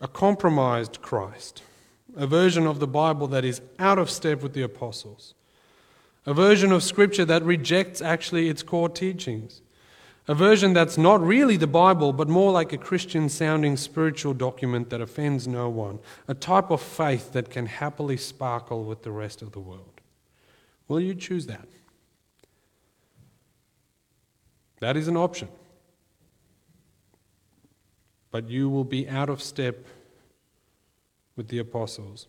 A 0.00 0.08
compromised 0.08 1.00
Christ, 1.00 1.62
a 2.16 2.26
version 2.26 2.66
of 2.66 2.80
the 2.80 2.86
Bible 2.86 3.26
that 3.28 3.44
is 3.44 3.60
out 3.78 3.98
of 3.98 4.10
step 4.10 4.42
with 4.42 4.52
the 4.52 4.62
apostles 4.62 5.34
a 6.26 6.34
version 6.34 6.70
of 6.70 6.82
Scripture 6.82 7.24
that 7.24 7.42
rejects 7.42 8.02
actually 8.02 8.48
its 8.48 8.62
core 8.62 8.88
teachings, 8.88 9.62
a 10.28 10.34
version 10.34 10.72
that's 10.72 10.98
not 10.98 11.20
really 11.20 11.56
the 11.56 11.66
Bible, 11.66 12.12
but 12.12 12.28
more 12.28 12.52
like 12.52 12.72
a 12.72 12.78
Christian 12.78 13.28
sounding 13.28 13.76
spiritual 13.76 14.34
document 14.34 14.90
that 14.90 15.00
offends 15.00 15.48
no 15.48 15.68
one, 15.68 15.98
a 16.28 16.34
type 16.34 16.70
of 16.70 16.80
faith 16.80 17.32
that 17.32 17.50
can 17.50 17.66
happily 17.66 18.16
sparkle 18.16 18.84
with 18.84 19.02
the 19.02 19.10
rest 19.10 19.40
of 19.42 19.52
the 19.52 19.60
world. 19.60 20.00
Will 20.88 21.00
you 21.00 21.14
choose 21.14 21.46
that? 21.46 21.68
That 24.80 24.96
is 24.96 25.08
an 25.08 25.16
option. 25.16 25.48
But 28.30 28.48
you 28.48 28.68
will 28.68 28.84
be 28.84 29.08
out 29.08 29.28
of 29.28 29.42
step 29.42 29.84
with 31.40 31.48
the 31.48 31.58
apostles. 31.58 32.26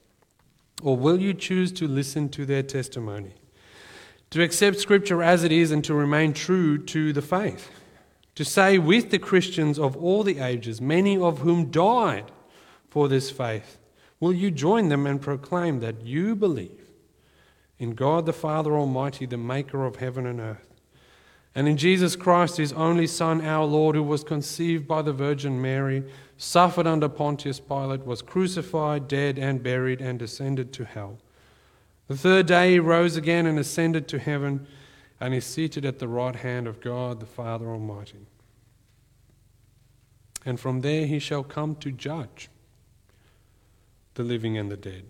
Or 0.81 0.95
will 0.95 1.19
you 1.19 1.33
choose 1.33 1.71
to 1.73 1.87
listen 1.87 2.29
to 2.29 2.45
their 2.45 2.63
testimony? 2.63 3.33
to 4.31 4.41
accept 4.41 4.79
Scripture 4.79 5.21
as 5.21 5.43
it 5.43 5.51
is 5.51 5.71
and 5.71 5.83
to 5.83 5.93
remain 5.93 6.33
true 6.33 6.77
to 6.77 7.13
the 7.13 7.21
faith. 7.21 7.69
To 8.35 8.45
say 8.45 8.77
with 8.77 9.11
the 9.11 9.19
Christians 9.19 9.77
of 9.77 9.95
all 9.97 10.23
the 10.23 10.39
ages, 10.39 10.81
many 10.81 11.17
of 11.17 11.39
whom 11.39 11.69
died 11.69 12.31
for 12.89 13.07
this 13.09 13.29
faith, 13.29 13.77
will 14.21 14.33
you 14.33 14.49
join 14.49 14.87
them 14.87 15.05
and 15.05 15.21
proclaim 15.21 15.81
that 15.81 16.05
you 16.05 16.35
believe 16.35 16.89
in 17.77 17.93
God 17.93 18.25
the 18.25 18.33
Father 18.33 18.71
Almighty, 18.73 19.25
the 19.25 19.37
maker 19.37 19.85
of 19.85 19.97
heaven 19.97 20.25
and 20.25 20.39
earth, 20.39 20.70
and 21.53 21.67
in 21.67 21.75
Jesus 21.75 22.15
Christ, 22.15 22.57
his 22.57 22.71
only 22.73 23.07
Son, 23.07 23.41
our 23.41 23.65
Lord, 23.65 23.95
who 23.95 24.03
was 24.03 24.23
conceived 24.23 24.87
by 24.87 25.01
the 25.01 25.11
Virgin 25.11 25.61
Mary, 25.61 26.03
suffered 26.37 26.87
under 26.87 27.09
Pontius 27.09 27.59
Pilate, 27.59 28.05
was 28.05 28.21
crucified, 28.21 29.07
dead, 29.07 29.37
and 29.37 29.61
buried, 29.61 29.99
and 29.99 30.17
descended 30.17 30.71
to 30.73 30.85
hell. 30.85 31.17
The 32.07 32.17
third 32.17 32.45
day 32.45 32.71
he 32.71 32.79
rose 32.79 33.17
again 33.17 33.45
and 33.45 33.59
ascended 33.59 34.07
to 34.09 34.19
heaven 34.19 34.65
and 35.19 35.33
is 35.33 35.45
seated 35.45 35.85
at 35.85 35.99
the 35.99 36.07
right 36.07 36.35
hand 36.35 36.67
of 36.67 36.81
God 36.81 37.19
the 37.19 37.25
Father 37.25 37.67
Almighty. 37.69 38.25
And 40.45 40.59
from 40.59 40.81
there 40.81 41.05
he 41.05 41.19
shall 41.19 41.43
come 41.43 41.75
to 41.75 41.91
judge 41.91 42.49
the 44.15 44.23
living 44.23 44.57
and 44.57 44.71
the 44.71 44.77
dead. 44.77 45.03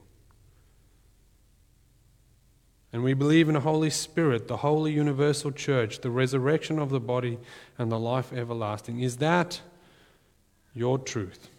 And 2.93 3.03
we 3.03 3.13
believe 3.13 3.47
in 3.47 3.53
the 3.53 3.61
Holy 3.61 3.89
Spirit, 3.89 4.47
the 4.47 4.57
holy 4.57 4.91
universal 4.91 5.51
church, 5.51 6.01
the 6.01 6.11
resurrection 6.11 6.77
of 6.77 6.89
the 6.89 6.99
body, 6.99 7.39
and 7.77 7.91
the 7.91 7.99
life 7.99 8.33
everlasting. 8.33 8.99
Is 8.99 9.17
that 9.17 9.61
your 10.73 10.97
truth? 10.97 11.49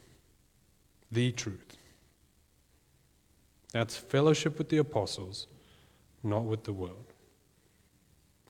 The 1.11 1.33
truth. 1.33 1.77
That's 3.73 3.97
fellowship 3.97 4.59
with 4.59 4.68
the 4.68 4.79
apostles, 4.79 5.47
not 6.23 6.45
with 6.45 6.64
the 6.64 6.73
world. 6.75 7.07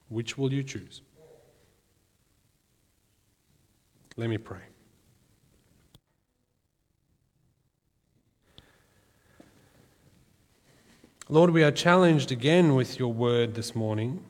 Which 0.09 0.37
will 0.37 0.51
you 0.51 0.63
choose? 0.63 1.01
Let 4.17 4.29
me 4.29 4.37
pray. 4.37 4.72
Lord, 11.29 11.51
we 11.51 11.63
are 11.63 11.71
challenged 11.71 12.33
again 12.33 12.75
with 12.75 12.99
your 12.99 13.13
word 13.13 13.55
this 13.55 13.73
morning, 13.73 14.25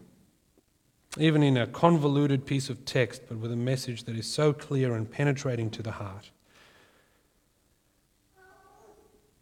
even 1.17 1.41
in 1.41 1.57
a 1.57 1.65
convoluted 1.65 2.45
piece 2.45 2.69
of 2.69 2.85
text, 2.85 3.23
but 3.27 3.39
with 3.39 3.51
a 3.51 3.55
message 3.55 4.03
that 4.03 4.15
is 4.15 4.31
so 4.31 4.53
clear 4.53 4.93
and 4.93 5.09
penetrating 5.09 5.71
to 5.71 5.81
the 5.81 5.93
heart. 5.93 6.29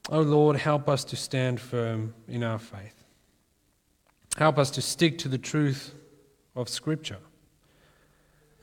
Oh 0.10 0.22
Lord, 0.22 0.56
help 0.56 0.88
us 0.88 1.04
to 1.06 1.18
stand 1.18 1.60
firm 1.60 2.14
in 2.28 2.42
our 2.42 2.58
faith. 2.58 3.04
Help 4.38 4.58
us 4.58 4.72
to 4.72 4.82
stick 4.82 5.18
to 5.20 5.28
the 5.28 5.38
truth 5.38 5.94
of 6.56 6.70
Scripture 6.70 7.20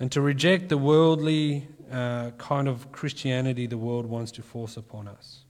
and 0.00 0.10
to 0.12 0.22
reject 0.22 0.70
the 0.70 0.78
worldly 0.78 1.68
uh, 1.92 2.30
kind 2.38 2.66
of 2.66 2.90
Christianity 2.90 3.66
the 3.66 3.76
world 3.76 4.06
wants 4.06 4.32
to 4.32 4.42
force 4.42 4.78
upon 4.78 5.08
us. 5.08 5.44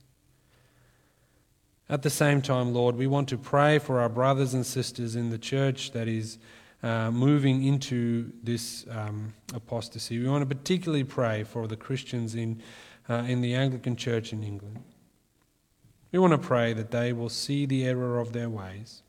At 1.91 2.03
the 2.03 2.11
same 2.11 2.43
time, 2.43 2.75
Lord, 2.75 2.97
we 2.97 3.07
want 3.07 3.29
to 3.31 3.39
pray 3.39 3.79
for 3.79 4.01
our 4.01 4.11
brothers 4.11 4.53
and 4.53 4.67
sisters 4.67 5.17
in 5.17 5.31
the 5.31 5.39
church 5.39 5.93
that 5.93 6.07
is 6.07 6.39
uh, 6.83 7.11
moving 7.11 7.65
into 7.65 8.31
this 8.43 8.85
um, 8.91 9.33
apostasy. 9.55 10.19
We 10.19 10.29
want 10.29 10.49
to 10.49 10.55
particularly 10.55 11.05
pray 11.05 11.45
for 11.45 11.67
the 11.67 11.77
Christians 11.77 12.35
in, 12.35 12.63
uh, 13.09 13.25
in 13.27 13.41
the 13.41 13.55
Anglican 13.55 13.97
Church 13.97 14.35
in 14.35 14.43
England. 14.43 14.85
We 16.13 16.19
want 16.19 16.33
to 16.33 16.39
pray 16.39 16.75
that 16.75 16.91
they 16.91 17.15
will 17.15 17.31
see 17.31 17.65
the 17.65 17.87
error 17.87 18.19
of 18.19 18.35
their 18.35 18.51
ways. 18.51 19.03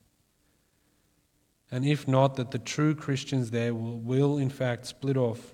And 1.72 1.86
if 1.86 2.08
not, 2.08 2.38
that 2.38 2.52
the 2.52 2.60
true 2.60 2.96
Christians 2.96 3.52
there 3.52 3.74
will, 3.74 4.00
will 4.00 4.38
in 4.38 4.50
fact 4.50 4.86
split 4.86 5.18
off 5.18 5.54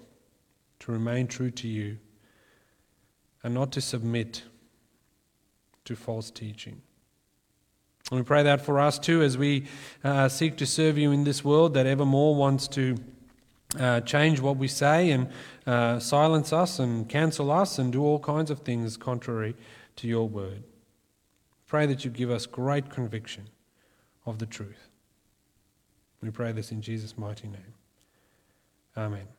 to 0.80 0.92
remain 0.92 1.26
true 1.26 1.52
to 1.52 1.68
you 1.68 1.98
and 3.44 3.54
not 3.54 3.72
to 3.74 3.82
submit 3.82 4.44
to 5.86 5.96
false 5.96 6.30
teaching. 6.32 6.82
And 8.12 8.20
we 8.20 8.24
pray 8.24 8.44
that 8.44 8.62
for 8.62 8.80
us 8.80 9.00
too 9.00 9.22
as 9.24 9.38
we 9.38 9.66
uh, 10.04 10.30
seek 10.30 10.58
to 10.58 10.66
serve 10.66 10.98
you 10.98 11.12
in 11.12 11.24
this 11.24 11.44
world 11.44 11.74
that 11.74 11.88
evermore 11.88 12.36
wants 12.36 12.68
to 12.70 12.98
uh, 13.80 14.02
change 14.02 14.40
what 14.40 14.58
we 14.58 14.68
say 14.68 15.12
and 15.12 15.30
uh, 15.66 16.00
silence 16.00 16.54
us 16.54 16.80
and 16.80 17.10
cancel 17.10 17.52
us 17.52 17.80
and 17.80 17.92
do 17.92 18.04
all 18.04 18.20
kinds 18.20 18.52
of 18.52 18.60
things 18.60 18.96
contrary 18.96 19.56
to 19.96 20.08
your 20.08 20.30
word. 20.30 20.64
Pray 21.68 21.86
that 21.88 22.06
you 22.06 22.12
give 22.12 22.30
us 22.30 22.46
great 22.46 22.90
conviction 22.90 23.50
of 24.26 24.40
the 24.40 24.46
truth. 24.46 24.90
We 26.22 26.30
pray 26.30 26.52
this 26.52 26.72
in 26.72 26.82
Jesus' 26.82 27.18
mighty 27.18 27.48
name. 27.48 27.74
Amen. 28.98 29.35